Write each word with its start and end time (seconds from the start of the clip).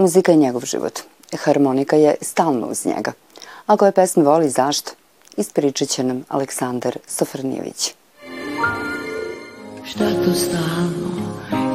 Muzika 0.00 0.32
je 0.32 0.38
njegov 0.38 0.64
život. 0.64 1.00
Harmonika 1.38 1.96
je 1.96 2.14
stalno 2.20 2.66
uz 2.66 2.86
njega. 2.86 3.12
A 3.66 3.76
koje 3.76 3.92
pesme 3.92 4.24
voli 4.24 4.50
zašto? 4.50 4.92
Ispričat 5.36 5.88
će 5.88 6.02
nam 6.04 6.24
Aleksandar 6.28 6.98
Sofrnijević. 7.06 7.94
Šta 9.84 10.04
to 10.24 10.34
stalno 10.34 11.10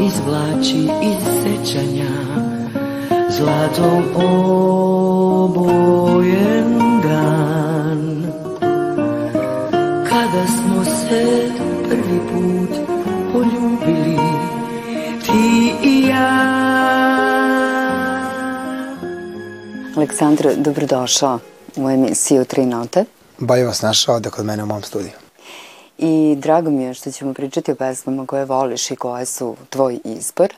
izvlači 0.08 0.78
iz 1.04 1.24
sećanja 1.44 2.10
Zlatom 3.30 4.04
obojen 5.36 6.80
dan 7.04 8.24
Kada 10.10 10.48
smo 10.48 10.86
se 10.86 11.52
prvi 11.90 12.20
put 12.32 12.55
Aleksandar, 20.16 20.56
dobrodošao 20.58 21.40
u 21.76 21.90
emisiju 21.90 22.46
Tri 22.46 22.66
note. 22.66 23.06
Bolje 23.38 23.66
vas 23.66 23.82
našao 23.82 24.16
ovde 24.16 24.30
kod 24.30 24.46
mene 24.46 24.64
u 24.64 24.66
mom 24.66 24.84
studiju. 24.84 25.12
I 25.98 26.36
drago 26.38 26.70
mi 26.70 26.84
je 26.84 26.94
što 26.94 27.12
ćemo 27.12 27.34
pričati 27.34 27.72
o 27.72 27.76
pesmama 27.76 28.26
koje 28.26 28.46
voliš 28.46 28.92
i 28.92 28.96
koje 28.96 29.26
su 29.26 29.56
tvoj 29.70 30.00
izbor. 30.04 30.54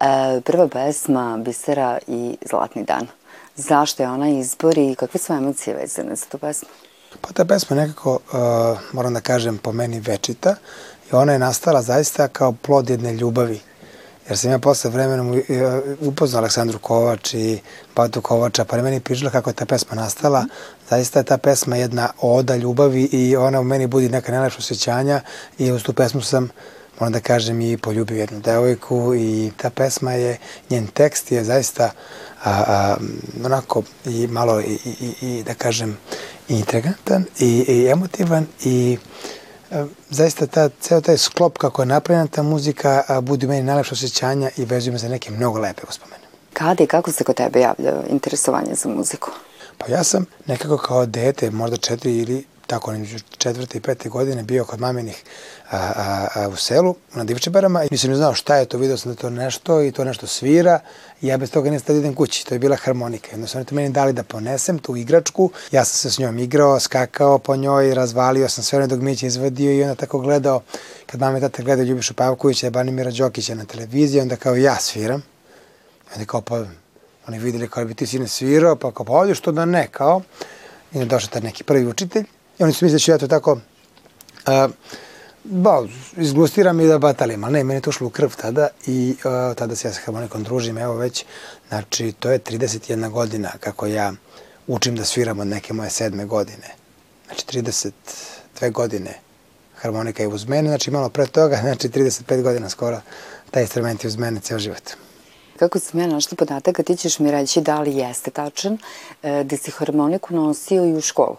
E, 0.00 0.40
prva 0.40 0.68
pesma 0.68 1.36
Bisera 1.44 1.98
i 2.06 2.36
Zlatni 2.50 2.84
dan. 2.84 3.06
Zašto 3.56 4.02
je 4.02 4.08
ona 4.08 4.28
izbor 4.28 4.78
i 4.78 4.94
kakve 4.94 5.20
su 5.20 5.32
emocije 5.32 5.76
vezane 5.76 6.16
za 6.16 6.26
tu 6.26 6.38
pesmu? 6.38 6.68
Pa 7.20 7.32
ta 7.32 7.44
pesma 7.44 7.76
nekako, 7.76 8.14
uh, 8.14 8.78
moram 8.92 9.14
da 9.14 9.20
kažem, 9.20 9.58
po 9.58 9.72
meni 9.72 10.00
večita 10.00 10.56
i 11.12 11.14
ona 11.14 11.32
je 11.32 11.38
nastala 11.38 11.82
zaista 11.82 12.28
kao 12.28 12.52
plod 12.52 12.90
jedne 12.90 13.12
ljubavi 13.12 13.60
jer 14.30 14.38
sam 14.38 14.50
ja 14.50 14.58
posle 14.58 14.90
vremenom 14.90 15.34
e, 15.34 15.42
upoznao 16.00 16.38
Aleksandru 16.40 16.78
Kovač 16.78 17.34
i 17.34 17.58
Batu 17.96 18.20
Kovača, 18.20 18.64
pa 18.64 18.76
je 18.76 18.82
meni 18.82 19.00
pričala 19.00 19.30
kako 19.30 19.50
je 19.50 19.54
ta 19.54 19.66
pesma 19.66 19.94
nastala. 19.94 20.44
Zaista 20.90 21.18
je 21.18 21.24
ta 21.24 21.38
pesma 21.38 21.76
jedna 21.76 22.08
oda 22.20 22.56
ljubavi 22.56 23.02
i 23.12 23.36
ona 23.36 23.60
u 23.60 23.64
meni 23.64 23.86
budi 23.86 24.08
neka 24.08 24.32
najlepša 24.32 24.58
osjećanja 24.58 25.20
i 25.58 25.72
uz 25.72 25.82
tu 25.82 25.92
pesmu 25.92 26.20
sam 26.20 26.48
moram 27.00 27.12
da 27.12 27.20
kažem 27.20 27.60
i 27.60 27.76
poljubio 27.76 28.16
jednu 28.16 28.40
devojku 28.40 29.14
i 29.14 29.52
ta 29.56 29.70
pesma 29.70 30.12
je, 30.12 30.38
njen 30.70 30.86
tekst 30.86 31.32
je 31.32 31.44
zaista 31.44 31.90
a, 32.44 32.64
a, 32.66 32.96
onako 33.44 33.82
i 34.04 34.26
malo 34.26 34.60
i, 34.60 34.78
i, 34.84 35.14
i 35.26 35.42
da 35.42 35.54
kažem 35.54 35.98
intrigantan 36.48 37.24
i, 37.38 37.64
i 37.68 37.88
emotivan 37.90 38.46
i 38.64 38.98
zaista 40.10 40.46
ta, 40.46 40.68
ceo 40.80 41.00
taj 41.00 41.18
sklop 41.18 41.58
kako 41.58 41.82
je 41.82 41.86
napravljena 41.86 42.26
ta 42.26 42.42
muzika 42.42 43.02
a, 43.08 43.20
budi 43.20 43.46
meni 43.46 43.62
najlepše 43.62 43.94
osjećanja 43.94 44.50
i 44.56 44.64
vezuje 44.64 44.92
me 44.92 44.98
za 44.98 45.08
neke 45.08 45.30
mnogo 45.30 45.58
lepe 45.58 45.82
uspomene. 45.88 46.22
Kada 46.52 46.84
i 46.84 46.86
kako 46.86 47.12
se 47.12 47.24
kod 47.24 47.36
tebe 47.36 47.60
javlja 47.60 47.94
interesovanje 48.10 48.74
za 48.74 48.88
muziku? 48.88 49.30
Pa 49.78 49.92
ja 49.92 50.04
sam 50.04 50.26
nekako 50.46 50.76
kao 50.76 51.06
dete, 51.06 51.50
možda 51.50 51.76
četiri 51.76 52.18
ili 52.18 52.44
tako 52.70 52.92
neđu 52.92 53.18
četvrte 53.38 53.78
i 53.78 53.80
pete 53.80 54.08
godine 54.08 54.42
bio 54.42 54.64
kod 54.64 54.80
maminih 54.80 55.22
a, 55.70 55.76
a, 55.96 56.28
a, 56.34 56.48
u 56.48 56.56
selu 56.56 56.94
na 57.14 57.24
Divčebarama 57.24 57.84
i 57.84 57.88
nisam 57.90 58.10
ni 58.10 58.16
znao 58.16 58.34
šta 58.34 58.56
je 58.56 58.64
to, 58.66 58.78
video 58.78 58.96
sam 58.96 59.12
da 59.12 59.20
to 59.20 59.30
nešto 59.30 59.82
i 59.82 59.92
to 59.92 60.04
nešto 60.04 60.26
svira 60.26 60.80
i 61.20 61.26
ja 61.26 61.36
bez 61.36 61.50
toga 61.50 61.70
nisam 61.70 61.94
da 61.94 62.00
idem 62.00 62.14
kući, 62.14 62.46
to 62.46 62.54
je 62.54 62.58
bila 62.58 62.76
harmonika. 62.76 63.28
Jedno 63.30 63.46
su 63.46 63.58
oni 63.58 63.66
to 63.66 63.74
meni 63.74 63.90
dali 63.90 64.12
da 64.12 64.22
ponesem 64.22 64.78
tu 64.78 64.96
igračku, 64.96 65.50
ja 65.72 65.84
sam 65.84 65.96
se 65.96 66.10
s 66.10 66.18
njom 66.18 66.38
igrao, 66.38 66.80
skakao 66.80 67.38
po 67.38 67.56
njoj, 67.56 67.94
razvalio 67.94 68.48
sam 68.48 68.64
sve 68.64 68.78
one 68.78 68.86
dogmiće 68.86 69.26
izvadio 69.26 69.72
i 69.72 69.82
onda 69.82 69.94
tako 69.94 70.18
gledao, 70.18 70.62
kad 71.06 71.20
mama 71.20 71.38
i 71.38 71.40
tata 71.40 71.62
gledaju 71.62 71.88
Ljubišu 71.88 72.14
Pavkovića 72.14 72.66
i 72.66 72.70
Banimira 72.70 73.10
Đokića 73.10 73.54
na 73.54 73.64
televiziji, 73.64 74.20
onda 74.20 74.36
kao 74.36 74.56
ja 74.56 74.76
sviram. 74.76 75.22
Onda 76.14 76.26
kao 76.26 76.40
pa 76.40 76.64
oni 77.28 77.38
videli 77.38 77.68
kao 77.68 77.84
bi 77.84 77.94
ti 77.94 78.06
sine 78.06 78.28
svirao, 78.28 78.76
pa 78.76 78.92
kao 78.92 79.06
pa 79.06 79.12
ovdje 79.12 79.34
što 79.34 79.52
da 79.52 79.64
ne, 79.64 79.88
kao. 79.90 80.22
I 80.92 80.98
onda 80.98 81.14
došao 81.14 81.30
taj 81.30 81.42
neki 81.42 81.64
prvi 81.64 81.86
učitelj 81.86 82.24
I 82.60 82.62
oni 82.62 82.72
su 82.72 82.84
mislili 82.84 82.92
da 82.92 82.98
ću 82.98 83.10
ja 83.10 83.18
to 83.18 83.26
tako 83.26 83.52
uh, 83.52 84.70
ba, 85.44 85.86
izgustiram 86.16 86.80
i 86.80 86.86
da 86.86 86.98
batalim, 86.98 87.44
ali 87.44 87.52
ne, 87.52 87.64
meni 87.64 87.78
je 87.78 87.80
to 87.80 87.90
ušlo 87.90 88.06
u 88.06 88.10
krv 88.10 88.30
tada 88.40 88.68
i 88.86 89.16
uh, 89.24 89.56
tada 89.56 89.76
se 89.76 89.88
ja 89.88 89.92
sa 89.92 90.00
harmonikom 90.04 90.42
družim, 90.42 90.78
evo 90.78 90.94
već, 90.94 91.24
znači 91.68 92.12
to 92.12 92.30
je 92.30 92.38
31 92.38 93.10
godina 93.10 93.50
kako 93.60 93.86
ja 93.86 94.12
učim 94.66 94.96
da 94.96 95.04
sviram 95.04 95.40
od 95.40 95.46
neke 95.46 95.72
moje 95.72 95.90
sedme 95.90 96.24
godine. 96.24 96.74
Znači 97.26 97.46
32 97.46 98.72
godine 98.72 99.20
harmonika 99.76 100.22
je 100.22 100.28
uz 100.28 100.48
mene, 100.48 100.68
znači 100.68 100.90
malo 100.90 101.08
pre 101.08 101.26
toga, 101.26 101.56
znači 101.62 101.88
35 101.88 102.42
godina 102.42 102.68
skoro, 102.68 103.00
taj 103.50 103.62
instrument 103.62 104.04
je 104.04 104.08
uz 104.08 104.16
mene 104.16 104.40
ceo 104.40 104.58
život. 104.58 104.90
Kako 105.58 105.78
sam 105.78 106.00
ja 106.00 106.06
našla 106.06 106.36
podatak, 106.36 106.80
a 106.80 106.82
ti 106.82 106.96
ćeš 106.96 107.18
mi 107.18 107.30
reći 107.30 107.60
da 107.60 107.80
li 107.80 107.96
jeste 107.96 108.30
tačan, 108.30 108.78
e, 109.22 109.44
da 109.44 109.56
si 109.56 109.70
harmoniku 109.70 110.34
nosio 110.34 110.84
i 110.84 110.92
u 110.92 111.00
školu? 111.00 111.36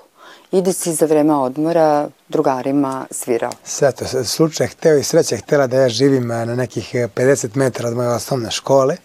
I 0.51 0.61
da 0.61 0.73
si 0.73 0.93
za 0.93 1.05
vreme 1.05 1.33
odmora 1.33 2.09
drugarima 2.29 3.05
svirao. 3.11 3.51
Sve 3.63 3.91
to, 3.91 4.05
slučaj 4.23 4.67
hteo 4.67 4.97
i 4.97 5.03
sreća 5.03 5.37
htela 5.37 5.67
da 5.67 5.77
ja 5.77 5.89
živim 5.89 6.31
eh, 6.31 6.45
na 6.45 6.55
nekih 6.55 6.95
50 6.95 7.45
eh, 7.45 7.49
metara 7.55 7.89
od 7.89 7.95
moje 7.95 8.09
osnovne 8.09 8.51
škole 8.51 8.97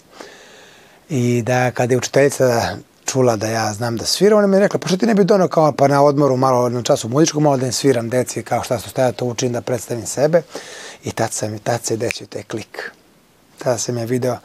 i 1.09 1.43
da 1.43 1.71
kada 1.71 1.95
je 1.95 1.99
učiteljica 1.99 2.77
čula 3.05 3.37
da 3.37 3.47
ja 3.47 3.73
znam 3.73 3.97
da 3.97 4.05
sviram, 4.07 4.39
ona 4.39 4.47
mi 4.47 4.57
je 4.57 4.61
rekla, 4.61 4.81
pa 4.81 4.89
što 4.89 4.97
ti 4.97 5.07
ne 5.07 5.15
bi 5.15 5.25
donao 5.25 5.49
kao 5.49 5.73
pa 5.73 5.89
na 5.89 6.03
odmoru 6.03 6.37
malo 6.37 6.69
na 6.69 6.83
času 6.83 7.09
muzičku, 7.09 7.41
malo 7.41 7.57
da 7.57 7.67
im 7.67 7.73
sviram 7.73 8.09
deci 8.09 8.43
kao 8.43 8.63
šta 8.63 8.79
su 8.79 8.91
staja, 8.91 9.13
to 9.13 9.25
učim 9.25 9.53
da 9.53 9.61
predstavim 9.61 10.07
sebe. 10.07 10.43
I 11.05 11.13
tad 11.13 11.33
sam 11.33 11.55
i 11.55 11.59
tad 11.59 11.85
se 11.85 11.97
desio 11.97 12.27
taj 12.27 12.43
klik. 12.43 12.93
Tada 13.59 13.79
sam 13.79 13.99
ja 13.99 14.05
video, 14.05 14.37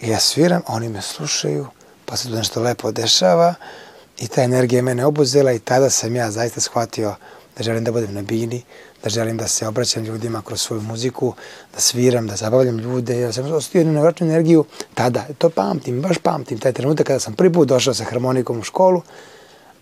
ja 0.00 0.20
sviram, 0.20 0.62
oni 0.66 0.88
me 0.88 1.02
slušaju, 1.02 1.66
pa 2.04 2.16
se 2.16 2.28
tu 2.28 2.34
nešto 2.34 2.62
lepo 2.62 2.92
dešava 2.92 3.54
I 4.18 4.28
ta 4.28 4.42
energija 4.42 4.82
mene 4.82 5.06
obuzela 5.06 5.52
i 5.52 5.58
tada 5.58 5.90
sam 5.90 6.16
ja 6.16 6.30
zaista 6.30 6.60
shvatio 6.60 7.14
da 7.56 7.62
želim 7.62 7.84
da 7.84 7.92
budem 7.92 8.14
na 8.14 8.22
bini, 8.22 8.62
da 9.02 9.10
želim 9.10 9.36
da 9.36 9.48
se 9.48 9.68
obraćam 9.68 10.04
ljudima 10.04 10.42
kroz 10.42 10.60
svoju 10.60 10.82
muziku, 10.82 11.34
da 11.74 11.80
sviram, 11.80 12.26
da 12.26 12.36
zabavljam 12.36 12.78
ljude. 12.78 13.20
Ja 13.20 13.32
sam 13.32 13.52
ostio 13.52 13.78
jednu 13.78 13.92
nevratnu 13.92 14.26
energiju 14.26 14.64
tada. 14.94 15.24
To 15.38 15.50
pamtim, 15.50 16.02
baš 16.02 16.18
pamtim. 16.18 16.58
Taj 16.58 16.72
trenutak 16.72 17.06
kada 17.06 17.20
sam 17.20 17.34
prvi 17.34 17.52
put 17.52 17.68
došao 17.68 17.94
sa 17.94 18.04
harmonikom 18.04 18.58
u 18.58 18.62
školu, 18.62 19.02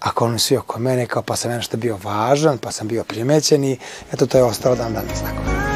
a 0.01 0.11
oni 0.21 0.39
svi 0.39 0.57
oko 0.57 0.79
mene, 0.79 1.07
kao 1.07 1.23
pa 1.23 1.37
sam 1.37 1.51
nešto 1.51 1.77
bio 1.77 1.99
važan, 2.03 2.59
pa 2.59 2.73
sam 2.73 2.89
bio 2.89 3.05
primećen 3.05 3.65
i 3.65 3.79
eto 4.13 4.27
to 4.27 4.39
je 4.39 4.45
ostalo 4.45 4.77
dan 4.77 4.95
danas 4.95 5.21
tako. 5.21 5.74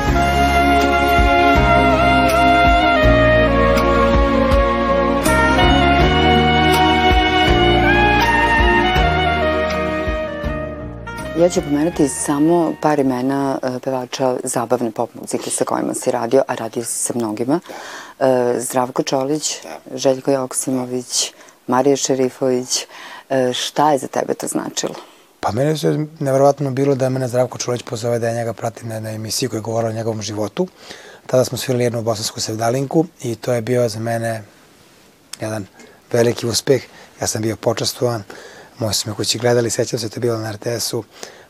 Ja 11.38 11.48
ću 11.48 11.62
pomenuti 11.62 12.08
samo 12.08 12.74
par 12.80 12.98
imena 12.98 13.58
e, 13.62 13.78
pevača 13.78 14.36
zabavne 14.44 14.90
pop 14.90 15.10
muzike 15.14 15.50
sa 15.50 15.64
kojima 15.64 15.94
si 15.94 16.10
radio, 16.10 16.42
a 16.48 16.54
radio 16.54 16.84
si 16.84 16.98
sa 16.98 17.12
mnogima. 17.16 17.60
E, 18.20 18.54
Zdravko 18.58 19.02
Čolić, 19.02 19.56
Željko 19.94 20.30
Joksimović, 20.30 21.32
Marija 21.66 21.96
Šerifović. 21.96 22.86
E, 23.30 23.52
šta 23.52 23.92
je 23.92 23.98
za 23.98 24.06
tebe 24.06 24.34
to 24.34 24.46
značilo? 24.46 24.94
Pa 25.40 25.52
meni 25.52 25.70
je 25.70 26.06
nevjerovatno 26.18 26.70
bilo 26.70 26.94
da 26.94 27.08
mene 27.08 27.28
Zdravko 27.28 27.58
Čolić 27.58 27.82
pozove 27.82 28.18
da 28.18 28.28
ja 28.28 28.34
njega 28.34 28.52
pratim 28.52 28.88
na 28.88 28.94
jednoj 28.94 29.14
emisiji 29.14 29.48
koja 29.48 29.58
je 29.58 29.62
govorila 29.62 29.90
o 29.90 29.94
njegovom 29.94 30.22
životu. 30.22 30.68
Tada 31.26 31.44
smo 31.44 31.58
svirali 31.58 31.84
jednu 31.84 32.02
bosansku 32.02 32.40
sevdalinku 32.40 33.06
i 33.22 33.34
to 33.34 33.52
je 33.52 33.62
bio 33.62 33.88
za 33.88 34.00
mene 34.00 34.42
jedan 35.40 35.66
veliki 36.12 36.46
uspeh. 36.46 36.82
Ja 37.20 37.26
sam 37.26 37.42
bio 37.42 37.56
počastovan 37.56 38.22
moji 38.78 38.94
su 38.94 39.08
me 39.08 39.14
kući 39.14 39.38
gledali, 39.38 39.70
sećam 39.70 39.98
se, 39.98 40.08
to 40.08 40.16
je 40.16 40.20
bilo 40.20 40.38
na 40.38 40.52
RTS-u, 40.52 41.04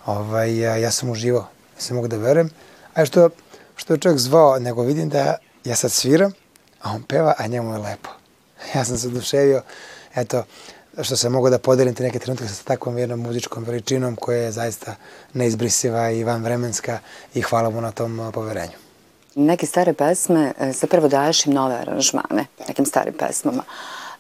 ovaj, 0.06 0.58
ja, 0.58 0.76
ja 0.76 0.90
sam 0.90 1.10
uživao, 1.10 1.48
nisam 1.76 1.96
mogu 1.96 2.08
da 2.08 2.16
verujem. 2.16 2.50
A 2.94 3.04
što, 3.04 3.30
što 3.76 3.92
je 3.92 4.00
čovjek 4.00 4.19
zvao, 4.19 4.58
nego 4.58 4.82
vidim 4.82 5.08
da 5.08 5.36
ja 5.64 5.76
sad 5.76 5.92
sviram, 5.92 6.32
a 6.82 6.92
on 6.92 7.02
peva, 7.02 7.34
a 7.38 7.46
njemu 7.46 7.72
je 7.72 7.78
lepo. 7.78 8.10
Ja 8.75 8.84
sam 8.84 8.98
se 8.98 9.08
oduševio, 9.08 9.62
eto, 10.14 10.44
što 11.02 11.16
sam 11.16 11.32
mogu 11.32 11.50
da 11.50 11.58
podelim 11.58 11.94
te 11.94 12.02
neke 12.02 12.19
trenutke 12.19 12.48
sa 12.48 12.64
takvom 12.64 12.98
jednom 12.98 13.20
muzičkom 13.20 13.64
veličinom 13.64 14.16
koja 14.16 14.38
je 14.38 14.52
zaista 14.52 14.94
neizbrisiva 15.32 16.10
i 16.10 16.25
vanvremenska 16.25 16.98
i 17.34 17.40
hvala 17.40 17.70
mu 17.70 17.80
na 17.80 17.90
tom 17.92 18.30
poverenju. 18.34 18.72
Neke 19.34 19.66
stare 19.66 19.92
pesme, 19.92 20.52
zapravo 20.72 21.06
e, 21.06 21.10
daješ 21.10 21.46
im 21.46 21.52
nove 21.52 21.75
aranžmane, 21.75 22.46
nekim 22.69 22.86
starim 22.86 23.14
pesmama. 23.14 23.62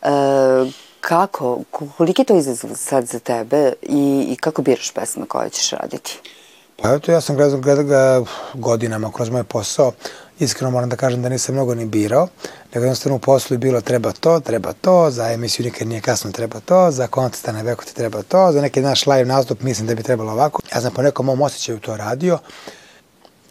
E, 0.02 0.08
Kako, 1.00 1.60
koliki 1.96 2.22
je 2.22 2.26
to 2.26 2.36
izazov 2.36 2.70
sad 2.76 3.06
za 3.06 3.18
tebe 3.18 3.72
i, 3.82 4.26
i 4.30 4.36
kako 4.36 4.62
biraš 4.62 4.90
pesme 4.90 5.26
koje 5.26 5.50
ćeš 5.50 5.70
raditi? 5.70 6.18
Pa 6.82 6.94
eto, 6.94 7.12
ja 7.12 7.20
sam 7.20 7.36
gledao, 7.36 7.60
gledao 7.60 7.84
ga 7.84 8.22
godinama 8.54 9.12
kroz 9.12 9.30
moj 9.30 9.44
posao. 9.44 9.92
Iskreno 10.38 10.70
moram 10.70 10.88
da 10.88 10.96
kažem 10.96 11.22
da 11.22 11.28
nisam 11.28 11.54
mnogo 11.54 11.74
ni 11.74 11.86
birao, 11.86 12.28
nego 12.74 12.84
jednostavno 12.84 13.16
u 13.16 13.18
poslu 13.18 13.54
je 13.54 13.58
bilo 13.58 13.80
treba 13.80 14.12
to, 14.12 14.40
treba 14.40 14.72
to, 14.72 15.10
za 15.10 15.32
emisiju 15.32 15.66
nikad 15.66 15.88
nije 15.88 16.00
kasno 16.00 16.32
treba 16.32 16.60
to, 16.60 16.90
za 16.90 17.06
koncert 17.06 17.54
na 17.54 17.62
veku 17.62 17.84
ti 17.84 17.94
treba 17.94 18.22
to, 18.22 18.52
za 18.52 18.60
neki 18.60 18.80
naš 18.80 19.06
live 19.06 19.24
nastup 19.24 19.62
mislim 19.62 19.86
da 19.86 19.94
bi 19.94 20.02
trebalo 20.02 20.32
ovako. 20.32 20.62
Ja 20.74 20.80
sam 20.80 20.94
po 20.94 21.02
nekom 21.02 21.26
mom 21.26 21.42
osjećaju 21.42 21.78
to 21.78 21.96
radio. 21.96 22.38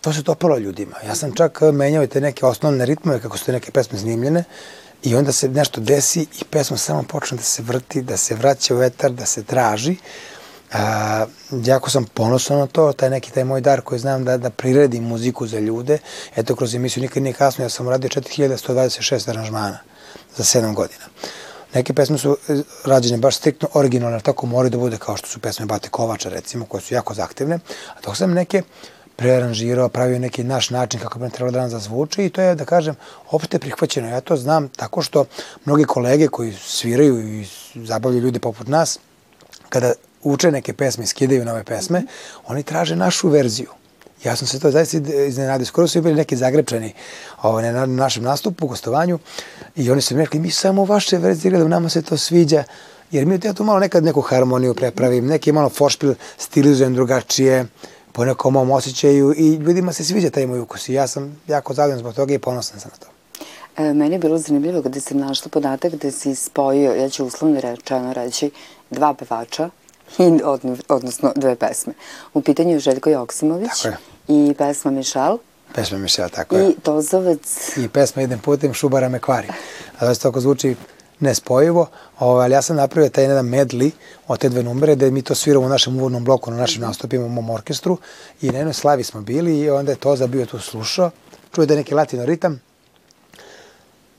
To 0.02 0.14
se 0.14 0.22
dopalo 0.22 0.58
ljudima. 0.58 0.96
Ja 1.08 1.16
sam 1.16 1.36
čak 1.36 1.62
menjao 1.74 2.08
te 2.08 2.22
neke 2.22 2.46
osnovne 2.46 2.86
ritmove 2.86 3.22
kako 3.22 3.38
su 3.38 3.46
te 3.46 3.52
neke 3.52 3.72
pesme 3.72 4.00
snimljene 4.00 4.44
I 5.04 5.16
onda 5.16 5.32
se 5.32 5.50
nešto 5.50 5.82
desi 5.82 6.22
i 6.22 6.44
pesma 6.50 6.78
samo 6.78 7.04
počne 7.04 7.38
da 7.38 7.44
se 7.44 7.64
vrti, 7.64 8.02
da 8.02 8.18
se 8.18 8.36
vraća 8.36 8.76
u 8.76 8.78
vetar, 8.78 9.12
da 9.12 9.26
se 9.26 9.44
traži. 9.44 9.96
A, 10.74 11.26
jako 11.52 11.90
sam 11.90 12.06
ponosan 12.06 12.58
na 12.58 12.68
to, 12.68 12.94
taj 12.94 13.10
neki 13.10 13.32
taj 13.32 13.44
moj 13.44 13.62
dar 13.62 13.82
koji 13.82 14.00
znam 14.00 14.26
da, 14.26 14.38
da 14.38 14.50
priredim 14.50 15.04
muziku 15.04 15.48
za 15.48 15.60
ljude. 15.60 15.98
Eto, 16.36 16.56
kroz 16.56 16.76
emisiju 16.76 17.02
Nikad 17.02 17.24
nije 17.24 17.34
kasno, 17.34 17.66
ja 17.66 17.70
sam 17.70 17.88
uradio 17.88 18.10
4126 18.10 19.30
aranžmana 19.30 19.80
za 20.36 20.44
7 20.44 20.74
godina. 20.74 21.06
Neke 21.74 21.94
pesme 21.94 22.18
su 22.18 22.38
e, 22.50 22.62
rađene 22.86 23.18
baš 23.18 23.36
striktno 23.36 23.70
originalne, 23.74 24.20
tako 24.20 24.46
moraju 24.46 24.70
da 24.70 24.78
bude 24.78 24.98
kao 24.98 25.18
što 25.18 25.28
su 25.28 25.40
pesme 25.40 25.66
Bate 25.66 25.90
Kovača, 25.90 26.30
recimo, 26.30 26.66
koje 26.66 26.82
su 26.82 26.94
jako 26.94 27.14
zahtevne. 27.14 27.56
A 27.96 28.02
dok 28.04 28.18
sam 28.18 28.34
neke 28.34 28.62
prearanžirao, 29.18 29.90
pravio 29.90 30.20
neki 30.20 30.44
naš 30.44 30.70
način 30.70 31.00
kako 31.00 31.20
bi 31.20 31.24
nam 31.24 31.32
trebalo 31.32 31.52
da 31.52 31.62
nam 31.62 31.70
zazvuči 31.70 32.26
i 32.26 32.30
to 32.30 32.42
je, 32.42 32.56
da 32.56 32.66
kažem, 32.66 32.96
opšte 33.32 33.60
prihvaćeno. 33.60 34.10
Ja 34.10 34.22
to 34.22 34.38
znam 34.38 34.70
tako 34.70 35.02
što 35.02 35.26
mnogi 35.66 35.84
kolege 35.84 36.28
koji 36.28 36.54
sviraju 36.54 37.40
i 37.40 37.48
zabavljaju 37.76 38.24
ljudi 38.24 38.40
poput 38.40 38.68
nas, 38.68 39.00
kada 39.70 39.94
uče 40.24 40.52
neke 40.52 40.74
pesme 40.74 41.06
skidaju 41.06 41.46
nove 41.46 41.64
pesme, 41.64 42.04
oni 42.48 42.64
traže 42.64 42.96
našu 42.96 43.30
verziju. 43.30 43.70
Ja 44.24 44.36
sam 44.36 44.48
se 44.48 44.60
to 44.60 44.72
zaista 44.72 44.98
iznenadio. 45.28 45.66
Skoro 45.66 45.88
su 45.88 46.02
bili 46.02 46.16
neki 46.16 46.36
zagrepčani 46.36 46.94
ovaj, 47.42 47.74
na 47.74 47.86
našem 47.86 48.24
nastupu, 48.24 48.68
gostovanju 48.68 49.20
i 49.76 49.92
oni 49.92 50.02
su 50.02 50.16
mi 50.16 50.22
rekli, 50.22 50.40
mi 50.40 50.52
samo 50.52 50.86
vaše 50.86 51.18
verzije 51.18 51.50
gledamo, 51.50 51.70
nama 51.70 51.90
se 51.90 52.02
to 52.02 52.18
sviđa. 52.18 52.64
Jer 53.12 53.26
mi 53.26 53.40
ja 53.44 53.54
tu 53.54 53.64
malo 53.64 53.80
nekad 53.80 54.04
neku 54.04 54.22
harmoniju 54.22 54.74
prepravim, 54.74 55.28
neki 55.28 55.52
malo 55.52 55.70
foršpil 55.70 56.14
stilizujem 56.38 56.94
drugačije, 56.94 57.66
po 58.18 58.26
nekom 58.26 58.54
mom 58.54 58.72
osjećaju 58.72 59.34
i 59.38 59.56
ljudima 59.56 59.94
se 59.94 60.04
sviđa 60.04 60.30
taj 60.30 60.48
moj 60.48 60.60
ukus 60.60 60.90
i 60.90 60.94
ja 60.94 61.08
sam 61.08 61.42
jako 61.48 61.74
zadovoljan 61.74 62.00
zbog 62.00 62.16
toga 62.16 62.34
i 62.34 62.40
ponosan 62.40 62.80
sam 62.80 62.92
na 62.94 62.98
to. 62.98 63.08
E, 63.84 63.94
meni 63.94 64.16
je 64.16 64.20
bilo 64.20 64.38
zanimljivo 64.38 64.82
kada 64.82 65.00
sam 65.00 65.18
našla 65.18 65.50
podatak 65.50 65.96
da 65.96 66.12
si 66.12 66.36
spojio, 66.36 66.94
ja 66.94 67.10
ću 67.10 67.26
uslovno 67.26 67.60
rečeno 67.62 68.14
reći, 68.14 68.52
dva 68.90 69.14
pevača, 69.14 69.70
i, 70.20 70.40
odnosno 70.88 71.32
dve 71.36 71.56
pesme. 71.56 71.94
U 72.34 72.42
pitanju 72.42 72.72
je 72.72 72.80
Željko 72.80 73.10
Joksimović 73.10 73.86
i 74.28 74.54
pesma 74.58 74.92
Mišel. 74.92 75.38
Pesma 75.76 75.98
Mišel, 75.98 76.30
tako 76.30 76.58
je. 76.58 76.70
I 76.70 76.76
Tozovac. 76.84 77.78
I 77.78 77.88
pesma 77.88 78.22
Idem 78.22 78.40
putem, 78.40 78.74
Šubara 78.74 79.10
me 79.10 79.20
kvari. 79.20 79.48
A 80.00 80.06
da 80.06 80.16
se 80.16 80.22
to 80.22 80.34
zvuči 80.38 80.76
nespojivo, 81.20 81.88
ovaj, 82.20 82.46
ali 82.46 82.54
ja 82.54 82.62
sam 82.62 82.76
napravio 82.76 83.10
taj 83.10 83.24
jedan 83.24 83.46
medli 83.46 83.92
od 84.28 84.40
te 84.40 84.50
dve 84.50 84.64
numere, 84.64 84.96
da 84.96 85.10
mi 85.12 85.22
to 85.22 85.36
sviramo 85.36 85.66
u 85.66 85.70
našem 85.70 85.98
uvodnom 85.98 86.24
bloku, 86.24 86.52
na 86.52 86.58
našim 86.58 86.82
nastupima 86.82 87.26
u 87.26 87.30
mom 87.30 87.50
orkestru 87.50 87.98
i 88.42 88.50
na 88.52 88.58
jednoj 88.58 88.74
slavi 88.74 89.04
smo 89.04 89.22
bili 89.22 89.60
i 89.60 89.70
onda 89.70 89.92
je 89.92 89.96
Toza 89.96 90.28
bio 90.28 90.46
tu 90.46 90.60
slušao, 90.60 91.12
čuje 91.56 91.68
da 91.68 91.74
je 91.74 91.78
neki 91.78 91.94
latino 91.94 92.26
ritam 92.26 92.60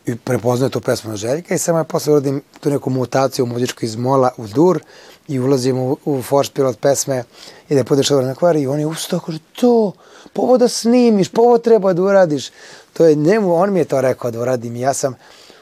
i 0.09 0.17
prepoznaje 0.17 0.71
tu 0.71 0.81
pesmu 0.81 1.17
Željka 1.17 1.55
i 1.55 1.59
samo 1.59 1.79
je 1.79 1.85
posle 1.85 2.13
uradim 2.13 2.43
tu 2.61 2.71
neku 2.71 2.91
mutaciju 2.91 3.47
muzičku 3.47 3.85
iz 3.85 3.97
mola 3.97 4.31
u 4.37 4.47
dur 4.47 4.81
i 5.29 5.41
ulazim 5.41 5.79
u, 5.79 5.97
u 6.05 6.23
foršpil 6.23 6.67
od 6.67 6.77
pesme 6.79 7.25
i 7.69 7.75
da 7.75 7.85
podiš 7.85 8.11
na 8.11 8.35
kvari 8.35 8.63
i 8.63 8.67
on 8.67 8.81
je 8.81 8.87
ustao, 8.87 9.21
kaže, 9.21 9.39
to, 9.61 9.93
povo 10.33 10.59
da 10.59 10.69
snimiš, 10.69 11.29
povo 11.29 11.59
treba 11.59 11.93
da 11.93 12.03
uradiš. 12.03 12.51
To 12.93 13.05
je 13.05 13.15
njemu, 13.15 13.55
on 13.55 13.73
mi 13.73 13.79
je 13.79 13.85
to 13.85 14.01
rekao 14.01 14.31
da 14.31 14.41
uradim 14.41 14.77
i 14.77 14.81
ja 14.81 14.95
sam 14.95 15.15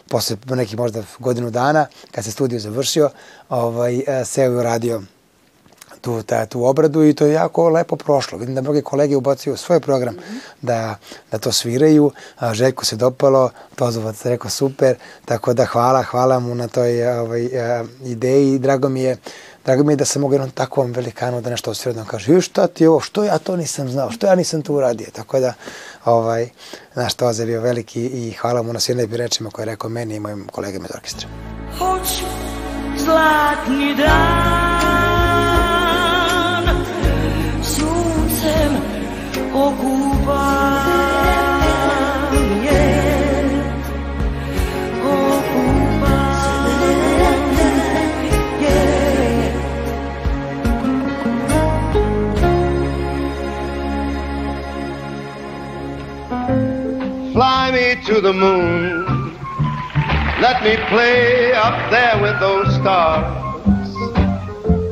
posle 0.09 0.37
nekih 0.47 0.79
možda 0.79 1.03
godinu 1.19 1.51
dana, 1.51 1.87
kad 2.11 2.25
se 2.25 2.31
studio 2.31 2.59
završio, 2.59 3.11
ovaj, 3.49 3.99
e, 4.07 4.25
seo 4.25 4.53
i 4.53 4.57
uradio 4.57 5.03
tu, 6.07 6.23
ta, 6.23 6.47
tu 6.47 6.65
obradu 6.65 7.05
i 7.05 7.15
to 7.15 7.27
je 7.27 7.33
jako 7.33 7.69
lepo 7.69 7.97
prošlo. 7.97 8.39
Vidim 8.39 8.55
da 8.55 8.61
mnoge 8.61 8.83
kolege 8.83 9.17
ubacuju 9.17 9.57
svoj 9.57 9.81
program 9.81 10.15
mm 10.15 10.19
-hmm. 10.19 10.39
da, 10.63 10.97
da 11.31 11.39
to 11.39 11.53
sviraju. 11.53 12.11
A, 12.39 12.55
Željko 12.55 12.85
se 12.85 12.97
dopalo, 12.97 13.51
Tozovac 13.75 14.25
rekao 14.25 14.51
super, 14.51 14.97
tako 15.25 15.55
da 15.55 15.65
hvala, 15.65 16.03
hvala 16.03 16.39
mu 16.39 16.55
na 16.55 16.69
toj 16.69 17.09
ovaj, 17.09 17.61
a, 17.61 17.85
ideji. 18.05 18.59
Drago 18.59 18.89
mi 18.89 19.03
je 19.03 19.17
Drago 19.67 19.85
mi 19.85 19.93
je 19.93 19.97
da 19.97 20.05
sam 20.05 20.23
mogu 20.23 20.35
jednom 20.35 20.51
takvom 20.51 20.93
velikanu 20.93 21.41
da 21.41 21.51
nešto 21.51 21.71
osvira 21.71 21.95
da 21.95 22.05
kaže, 22.05 22.33
ju 22.33 22.41
šta 22.41 22.67
ti 22.67 22.87
ovo, 22.87 23.01
što 23.01 23.25
ja 23.25 23.39
to 23.39 23.57
nisam 23.57 23.89
znao, 23.89 24.11
što 24.11 24.27
ja 24.27 24.35
nisam 24.35 24.63
to 24.63 24.73
uradio. 24.73 25.07
Tako 25.13 25.41
da, 25.41 25.53
ovaj, 26.05 26.49
naš 26.95 27.15
Toza 27.15 27.43
je 27.43 27.47
bio 27.47 27.61
veliki 27.61 28.03
i 28.03 28.33
hvala 28.33 28.63
mu 28.63 28.73
na 28.73 28.81
svim 28.81 28.99
lepim 28.99 29.17
rečima 29.17 29.51
koje 29.51 29.63
je 29.63 29.67
rekao 29.67 29.91
meni 29.91 30.15
i 30.17 30.21
mojim 30.21 30.49
kolegama 30.53 30.85
iz 30.85 30.91
orkestra. 30.95 31.29
Hoću 31.79 32.25
zlatni 32.97 33.95
dan, 33.95 34.17
suncem 37.63 38.77
okupan. 39.55 41.16
Me 57.87 57.95
to 58.03 58.21
the 58.21 58.33
moon. 58.33 59.05
Let 60.47 60.59
me 60.67 60.75
play 60.93 61.53
up 61.67 61.79
there 61.91 62.17
with 62.25 62.37
those 62.41 62.69
stars. 62.81 63.27